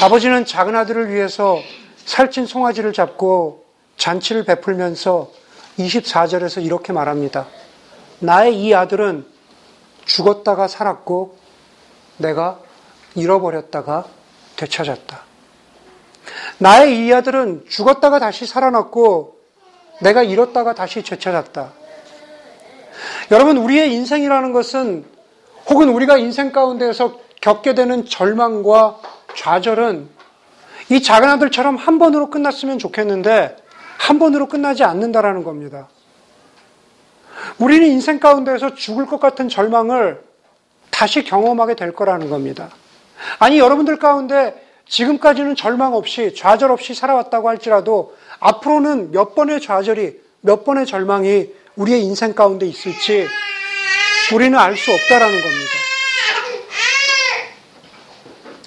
아버지는 0.00 0.44
작은 0.44 0.76
아들을 0.76 1.10
위해서 1.10 1.58
살찐 2.04 2.46
송아지를 2.46 2.92
잡고 2.92 3.64
잔치를 3.96 4.44
베풀면서 4.44 5.30
24절에서 5.78 6.62
이렇게 6.62 6.92
말합니다. 6.92 7.46
나의 8.18 8.60
이 8.60 8.74
아들은 8.74 9.26
죽었다가 10.04 10.68
살았고 10.68 11.38
내가 12.18 12.60
잃어버렸다가 13.14 14.04
되찾았다. 14.56 15.20
나의 16.58 16.98
이 16.98 17.12
아들은 17.12 17.64
죽었다가 17.68 18.18
다시 18.18 18.46
살아났고 18.46 19.38
내가 20.02 20.22
잃었다가 20.22 20.74
다시 20.74 21.02
되찾았다. 21.02 21.72
여러분, 23.30 23.56
우리의 23.56 23.92
인생이라는 23.94 24.52
것은 24.52 25.04
혹은 25.68 25.88
우리가 25.88 26.18
인생 26.18 26.52
가운데에서 26.52 27.18
겪게 27.40 27.74
되는 27.74 28.04
절망과 28.04 29.00
좌절은 29.36 30.08
이 30.88 31.02
작은 31.02 31.28
아들처럼 31.28 31.76
한 31.76 31.98
번으로 31.98 32.30
끝났으면 32.30 32.78
좋겠는데 32.78 33.56
한 33.98 34.18
번으로 34.18 34.46
끝나지 34.46 34.84
않는다라는 34.84 35.44
겁니다. 35.44 35.88
우리는 37.58 37.86
인생 37.86 38.18
가운데에서 38.18 38.74
죽을 38.74 39.06
것 39.06 39.20
같은 39.20 39.48
절망을 39.48 40.22
다시 40.90 41.24
경험하게 41.24 41.74
될 41.74 41.92
거라는 41.92 42.30
겁니다. 42.30 42.70
아니, 43.38 43.58
여러분들 43.58 43.98
가운데 43.98 44.54
지금까지는 44.88 45.56
절망 45.56 45.94
없이, 45.94 46.34
좌절 46.34 46.70
없이 46.70 46.94
살아왔다고 46.94 47.48
할지라도 47.48 48.16
앞으로는 48.40 49.10
몇 49.10 49.34
번의 49.34 49.60
좌절이, 49.60 50.20
몇 50.40 50.64
번의 50.64 50.86
절망이 50.86 51.48
우리의 51.76 52.02
인생 52.04 52.34
가운데 52.34 52.66
있을지 52.66 53.26
우리는 54.34 54.58
알 54.58 54.76
수 54.76 54.92
없다라는 54.92 55.40
겁니다. 55.40 55.85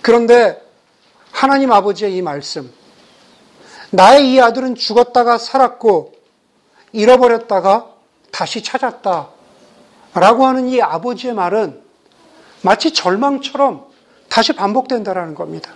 그런데 0.02 0.62
하나님 1.32 1.72
아버지의 1.72 2.16
이 2.16 2.22
말씀, 2.22 2.72
나의 3.92 4.32
이 4.32 4.40
아들은 4.40 4.76
죽었다가 4.76 5.38
살았고 5.38 6.14
잃어버렸다가 6.92 7.88
다시 8.32 8.64
찾았다. 8.64 9.30
라고 10.14 10.46
하는 10.46 10.68
이 10.68 10.82
아버지의 10.82 11.34
말은 11.34 11.82
마치 12.62 12.94
절망처럼 12.94 13.86
다시 14.28 14.54
반복된다라는 14.54 15.36
겁니다. 15.36 15.72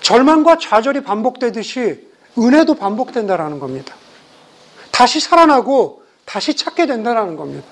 절망과 0.00 0.58
좌절이 0.58 1.02
반복되듯이 1.02 2.08
은혜도 2.38 2.74
반복된다라는 2.74 3.58
겁니다. 3.58 3.94
다시 4.90 5.20
살아나고 5.20 6.02
다시 6.24 6.54
찾게 6.54 6.86
된다는 6.86 7.36
겁니다. 7.36 7.66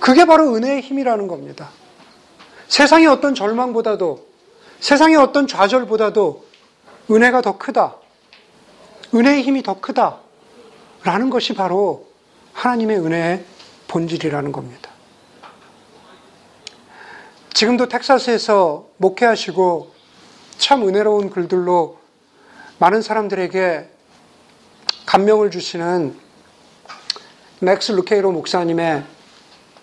그게 0.00 0.24
바로 0.24 0.54
은혜의 0.54 0.80
힘이라는 0.80 1.28
겁니다. 1.28 1.70
세상의 2.68 3.06
어떤 3.06 3.34
절망보다도 3.34 4.29
세상의 4.80 5.16
어떤 5.16 5.46
좌절보다도 5.46 6.46
은혜가 7.10 7.42
더 7.42 7.58
크다. 7.58 7.96
은혜의 9.14 9.42
힘이 9.42 9.62
더 9.62 9.80
크다. 9.80 10.18
라는 11.02 11.30
것이 11.30 11.54
바로 11.54 12.08
하나님의 12.52 12.98
은혜의 12.98 13.44
본질이라는 13.88 14.52
겁니다. 14.52 14.90
지금도 17.52 17.88
텍사스에서 17.88 18.88
목회하시고 18.96 19.92
참 20.56 20.86
은혜로운 20.86 21.30
글들로 21.30 21.98
많은 22.78 23.02
사람들에게 23.02 23.88
감명을 25.04 25.50
주시는 25.50 26.16
맥스 27.60 27.92
루케이도 27.92 28.32
목사님의 28.32 29.04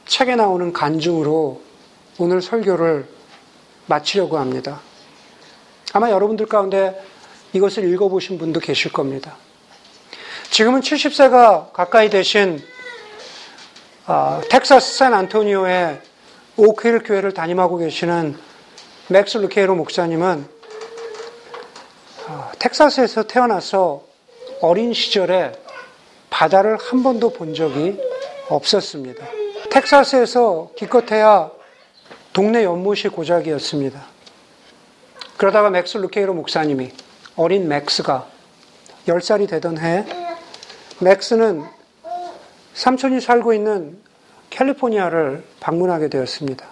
책에 0.05 0.35
나오는 0.35 0.73
간증으로 0.73 1.61
오늘 2.17 2.41
설교를 2.41 3.07
마치려고 3.85 4.37
합니다. 4.39 4.81
아마 5.93 6.11
여러분들 6.11 6.45
가운데 6.45 7.01
이것을 7.53 7.91
읽어보신 7.91 8.37
분도 8.37 8.59
계실 8.59 8.91
겁니다. 8.91 9.35
지금은 10.49 10.81
70세가 10.81 11.71
가까이 11.73 12.09
되신 12.09 12.61
어, 14.07 14.41
텍사스 14.49 14.97
샌 14.97 15.13
안토니오의 15.13 16.01
오크힐 16.55 16.99
교회를 17.03 17.33
담임하고 17.33 17.77
계시는 17.77 18.37
맥스 19.09 19.37
루케이도 19.37 19.75
목사님은 19.75 20.47
어, 22.27 22.51
텍사스에서 22.59 23.23
태어나서 23.23 24.03
어린 24.61 24.93
시절에 24.93 25.53
바다를 26.29 26.77
한 26.77 27.03
번도 27.03 27.31
본 27.31 27.53
적이 27.53 27.99
없었습니다. 28.49 29.25
텍사스에서 29.69 30.71
기껏해야 30.75 31.51
동네 32.33 32.63
연못이 32.63 33.07
고작이었습니다. 33.09 34.16
그러다가 35.37 35.69
맥스 35.69 35.97
루케이도 35.97 36.33
목사님이 36.33 36.91
어린 37.35 37.67
맥스가 37.67 38.27
10살이 39.07 39.47
되던 39.47 39.77
해 39.77 40.03
맥스는 40.99 41.63
삼촌이 42.73 43.21
살고 43.21 43.53
있는 43.53 43.99
캘리포니아를 44.49 45.43
방문하게 45.59 46.09
되었습니다. 46.09 46.65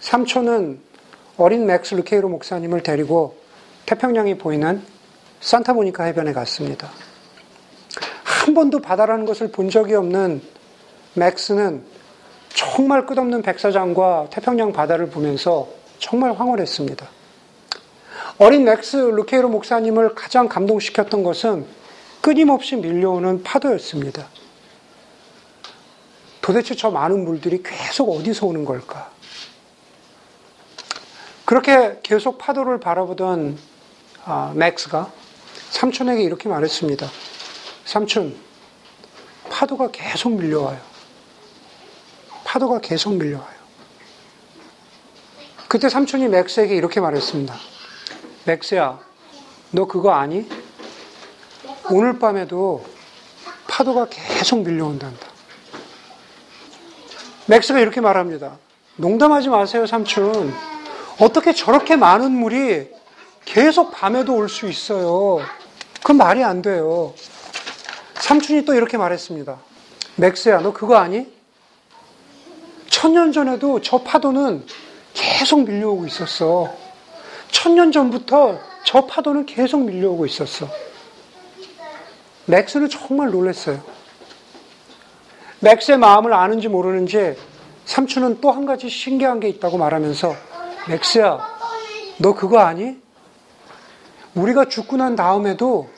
삼촌은 0.00 0.80
어린 1.36 1.66
맥스 1.66 1.94
루케이도 1.94 2.30
목사님을 2.30 2.82
데리고 2.82 3.36
태평양이 3.84 4.38
보이는 4.38 4.82
산타모니카 5.40 6.04
해변에 6.04 6.32
갔습니다. 6.32 6.88
한 8.24 8.54
번도 8.54 8.80
바다라는 8.80 9.26
것을 9.26 9.52
본 9.52 9.68
적이 9.68 9.96
없는 9.96 10.40
맥스는 11.14 11.84
정말 12.54 13.04
끝없는 13.04 13.42
백사장과 13.42 14.28
태평양 14.30 14.72
바다를 14.72 15.10
보면서 15.10 15.68
정말 15.98 16.32
황홀했습니다. 16.32 17.21
어린 18.38 18.64
맥스 18.64 18.96
루케이도 18.96 19.48
목사님을 19.48 20.14
가장 20.14 20.48
감동시켰던 20.48 21.22
것은 21.22 21.66
끊임없이 22.20 22.76
밀려오는 22.76 23.42
파도였습니다. 23.42 24.26
도대체 26.40 26.74
저 26.74 26.90
많은 26.90 27.24
물들이 27.24 27.62
계속 27.62 28.10
어디서 28.10 28.46
오는 28.46 28.64
걸까? 28.64 29.10
그렇게 31.44 32.00
계속 32.02 32.38
파도를 32.38 32.80
바라보던 32.80 33.58
아, 34.24 34.52
맥스가 34.54 35.12
삼촌에게 35.70 36.22
이렇게 36.22 36.48
말했습니다. 36.48 37.08
삼촌, 37.84 38.36
파도가 39.50 39.90
계속 39.90 40.32
밀려와요. 40.32 40.80
파도가 42.44 42.80
계속 42.80 43.14
밀려와요. 43.14 43.62
그때 45.68 45.88
삼촌이 45.88 46.28
맥스에게 46.28 46.74
이렇게 46.74 47.00
말했습니다. 47.00 47.71
맥스야, 48.44 48.98
너 49.70 49.86
그거 49.86 50.12
아니? 50.12 50.48
오늘 51.90 52.18
밤에도 52.18 52.84
파도가 53.68 54.06
계속 54.10 54.60
밀려온단다. 54.62 55.26
맥스가 57.46 57.78
이렇게 57.80 58.00
말합니다. 58.00 58.58
농담하지 58.96 59.48
마세요, 59.48 59.86
삼촌. 59.86 60.52
어떻게 61.20 61.52
저렇게 61.54 61.96
많은 61.96 62.32
물이 62.32 62.88
계속 63.44 63.90
밤에도 63.92 64.34
올 64.34 64.48
수 64.48 64.68
있어요? 64.68 65.40
그 66.02 66.12
말이 66.12 66.42
안 66.42 66.62
돼요. 66.62 67.14
삼촌이 68.14 68.64
또 68.64 68.74
이렇게 68.74 68.96
말했습니다. 68.96 69.58
맥스야, 70.16 70.58
너 70.60 70.72
그거 70.72 70.96
아니? 70.96 71.26
천년 72.88 73.32
전에도 73.32 73.80
저 73.80 73.98
파도는 73.98 74.66
계속 75.14 75.64
밀려오고 75.64 76.06
있었어. 76.06 76.81
천년 77.52 77.92
전부터 77.92 78.58
저 78.84 79.06
파도는 79.06 79.46
계속 79.46 79.84
밀려오고 79.84 80.26
있었어. 80.26 80.66
맥스는 82.46 82.88
정말 82.88 83.30
놀랐어요. 83.30 83.80
맥스의 85.60 85.98
마음을 85.98 86.32
아는지 86.32 86.66
모르는지 86.66 87.36
삼촌은 87.84 88.40
또 88.40 88.50
한 88.50 88.66
가지 88.66 88.88
신기한 88.88 89.38
게 89.38 89.48
있다고 89.48 89.78
말하면서 89.78 90.34
맥스야, 90.88 91.38
너 92.18 92.34
그거 92.34 92.58
아니? 92.58 92.96
우리가 94.34 94.64
죽고 94.64 94.96
난 94.96 95.14
다음에도 95.14 95.88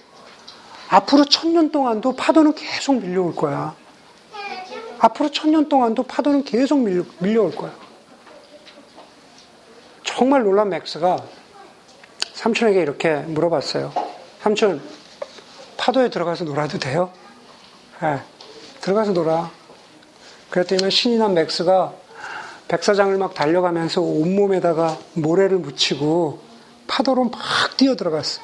앞으로 0.88 1.24
천년 1.24 1.70
동안도 1.70 2.16
파도는 2.16 2.54
계속 2.54 3.00
밀려올 3.00 3.34
거야. 3.34 3.74
앞으로 4.98 5.30
천년 5.30 5.68
동안도 5.68 6.02
파도는 6.02 6.44
계속 6.44 6.80
밀려, 6.80 7.04
밀려올 7.20 7.54
거야. 7.54 7.72
정말 10.02 10.42
놀란 10.42 10.68
맥스가 10.68 11.16
삼촌에게 12.34 12.80
이렇게 12.80 13.16
물어봤어요. 13.16 13.92
삼촌, 14.40 14.80
파도에 15.76 16.10
들어가서 16.10 16.44
놀아도 16.44 16.78
돼요? 16.78 17.10
네, 18.02 18.20
들어가서 18.80 19.12
놀아. 19.12 19.50
그랬더니 20.50 20.90
신이 20.90 21.16
난 21.18 21.34
맥스가 21.34 21.94
백사장을 22.68 23.16
막 23.18 23.34
달려가면서 23.34 24.00
온몸에다가 24.00 24.98
모래를 25.14 25.58
묻히고 25.58 26.40
파도로 26.86 27.24
막 27.24 27.40
뛰어 27.76 27.94
들어갔어. 27.96 28.42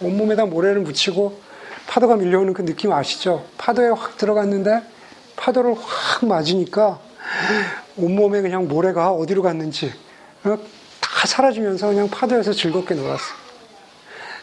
온몸에다 0.00 0.46
모래를 0.46 0.80
묻히고 0.80 1.40
파도가 1.86 2.16
밀려오는 2.16 2.52
그 2.52 2.64
느낌 2.64 2.92
아시죠? 2.92 3.46
파도에 3.58 3.88
확 3.90 4.16
들어갔는데 4.16 4.82
파도를 5.36 5.74
확 5.74 6.24
맞으니까 6.26 6.98
온몸에 7.96 8.40
그냥 8.42 8.68
모래가 8.68 9.12
어디로 9.12 9.42
갔는지 9.42 9.92
어? 10.44 10.58
다 11.26 11.28
사라지면서 11.28 11.88
그냥 11.88 12.08
파도에서 12.08 12.52
즐겁게 12.52 12.94
놀았어. 12.94 13.24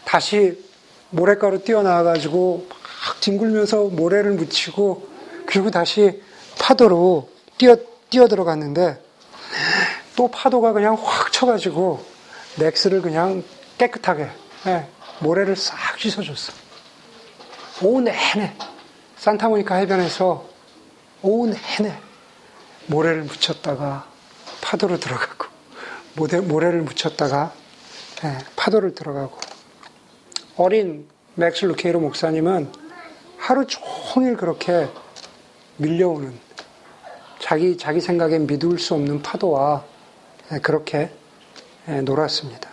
다시 0.04 0.62
모래가로 1.08 1.64
뛰어나와가지고 1.64 2.66
막 2.68 3.20
뒹굴면서 3.22 3.84
모래를 3.84 4.32
묻히고 4.32 5.08
그리고 5.46 5.70
다시 5.70 6.22
파도로 6.58 7.30
뛰어, 7.56 7.76
뛰어 8.10 8.28
들어갔는데 8.28 9.02
또 10.14 10.28
파도가 10.28 10.74
그냥 10.74 10.98
확 11.00 11.32
쳐가지고 11.32 12.04
넥스를 12.56 13.00
그냥 13.00 13.42
깨끗하게 13.78 14.28
네, 14.64 14.86
모래를 15.20 15.56
싹 15.56 15.98
씻어줬어. 15.98 16.52
오후 17.82 18.02
내내 18.02 18.54
산타모니카 19.16 19.76
해변에서 19.76 20.44
오후 21.22 21.46
내내 21.46 21.98
모래를 22.86 23.22
묻혔다가 23.22 24.06
파도로 24.60 25.00
들어가고 25.00 25.43
모래, 26.16 26.40
모래를 26.40 26.82
묻혔다가 26.82 27.52
네, 28.22 28.38
파도를 28.56 28.94
들어가고 28.94 29.38
어린 30.56 31.08
맥스 31.34 31.64
루케이도 31.64 32.00
목사님은 32.00 32.70
하루 33.36 33.66
종일 33.66 34.36
그렇게 34.36 34.88
밀려오는 35.76 36.32
자기 37.40 37.76
자기 37.76 38.00
생각에 38.00 38.38
믿을 38.38 38.78
수 38.78 38.94
없는 38.94 39.22
파도와 39.22 39.84
네, 40.50 40.60
그렇게 40.60 41.10
네, 41.86 42.00
놀았습니다. 42.00 42.70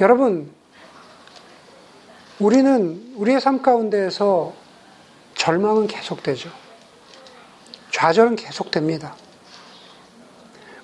여러분, 0.00 0.52
우리는 2.38 3.12
우리의 3.16 3.40
삶 3.40 3.60
가운데에서 3.60 4.54
절망은 5.34 5.88
계속되죠. 5.88 6.50
좌절은 7.90 8.36
계속됩니다. 8.36 9.14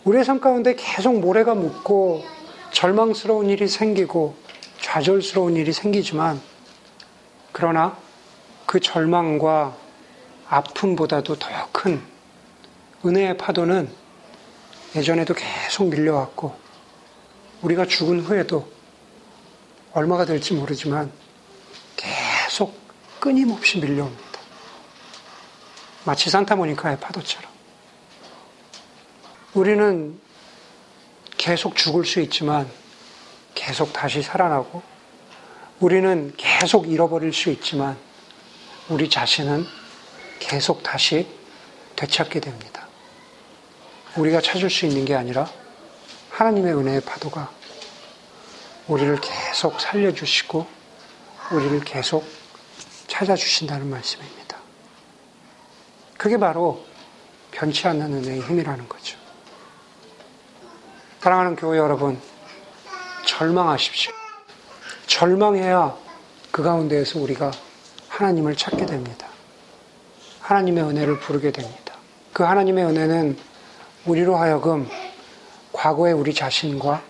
우리의 0.06 0.24
삶 0.24 0.40
가운데 0.40 0.76
계속 0.76 1.18
모래가 1.18 1.56
묻고 1.56 2.24
절망스러운 2.70 3.50
일이 3.50 3.66
생기고 3.66 4.36
좌절스러운 4.80 5.56
일이 5.56 5.72
생기지만 5.72 6.40
그러나 7.50 7.98
그 8.66 8.78
절망과 8.78 9.76
아픔보다도 10.48 11.36
더 11.38 11.48
큰 11.72 12.00
은혜의 13.04 13.36
파도는 13.36 13.90
예전에도 14.94 15.34
계속 15.34 15.88
밀려왔고 15.88 16.54
우리가 17.62 17.86
죽은 17.86 18.20
후에도 18.20 18.68
얼마가 19.92 20.24
될지 20.24 20.54
모르지만 20.54 21.10
계속 21.96 22.78
끊임없이 23.18 23.80
밀려옵니다. 23.80 24.24
마치 26.04 26.30
산타모니카의 26.30 27.00
파도처럼. 27.00 27.55
우리는 29.56 30.20
계속 31.38 31.76
죽을 31.76 32.04
수 32.04 32.20
있지만 32.20 32.70
계속 33.54 33.90
다시 33.94 34.20
살아나고 34.20 34.82
우리는 35.80 36.34
계속 36.36 36.92
잃어버릴 36.92 37.32
수 37.32 37.48
있지만 37.48 37.96
우리 38.90 39.08
자신은 39.08 39.64
계속 40.40 40.82
다시 40.82 41.26
되찾게 41.96 42.40
됩니다. 42.40 42.86
우리가 44.16 44.42
찾을 44.42 44.68
수 44.68 44.84
있는 44.84 45.06
게 45.06 45.14
아니라 45.14 45.50
하나님의 46.28 46.74
은혜의 46.74 47.00
파도가 47.00 47.50
우리를 48.88 49.18
계속 49.22 49.80
살려주시고 49.80 50.66
우리를 51.52 51.80
계속 51.80 52.26
찾아주신다는 53.06 53.88
말씀입니다. 53.88 54.58
그게 56.18 56.36
바로 56.36 56.84
변치 57.52 57.88
않는 57.88 58.12
은혜의 58.12 58.42
힘이라는 58.42 58.86
거죠. 58.86 59.25
사랑하는 61.26 61.56
교회 61.56 61.78
여러분, 61.78 62.20
절망하십시오. 63.26 64.12
절망해야 65.08 65.96
그 66.52 66.62
가운데에서 66.62 67.18
우리가 67.18 67.50
하나님을 68.06 68.54
찾게 68.54 68.86
됩니다. 68.86 69.26
하나님의 70.38 70.84
은혜를 70.84 71.18
부르게 71.18 71.50
됩니다. 71.50 71.96
그 72.32 72.44
하나님의 72.44 72.84
은혜는 72.84 73.38
우리로 74.04 74.36
하여금 74.36 74.88
과거의 75.72 76.14
우리 76.14 76.32
자신과 76.32 77.02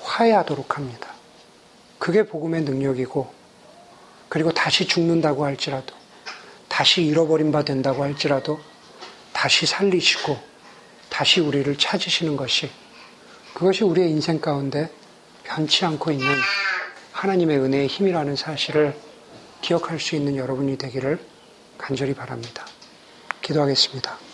화해하도록 0.00 0.76
합니다. 0.76 1.08
그게 1.98 2.24
복음의 2.24 2.62
능력이고, 2.62 3.34
그리고 4.28 4.52
다시 4.52 4.86
죽는다고 4.86 5.44
할지라도, 5.44 5.92
다시 6.68 7.02
잃어버린 7.02 7.50
바 7.50 7.64
된다고 7.64 8.04
할지라도, 8.04 8.60
다시 9.32 9.66
살리시고, 9.66 10.38
다시 11.08 11.40
우리를 11.40 11.76
찾으시는 11.76 12.36
것이, 12.36 12.70
그것이 13.54 13.84
우리의 13.84 14.10
인생 14.10 14.40
가운데 14.40 14.90
변치 15.44 15.84
않고 15.84 16.10
있는 16.10 16.26
하나님의 17.12 17.58
은혜의 17.58 17.86
힘이라는 17.88 18.36
사실을 18.36 18.94
기억할 19.60 20.00
수 20.00 20.16
있는 20.16 20.36
여러분이 20.36 20.78
되기를 20.78 21.18
간절히 21.76 22.14
바랍니다. 22.14 22.64
기도하겠습니다. 23.42 24.29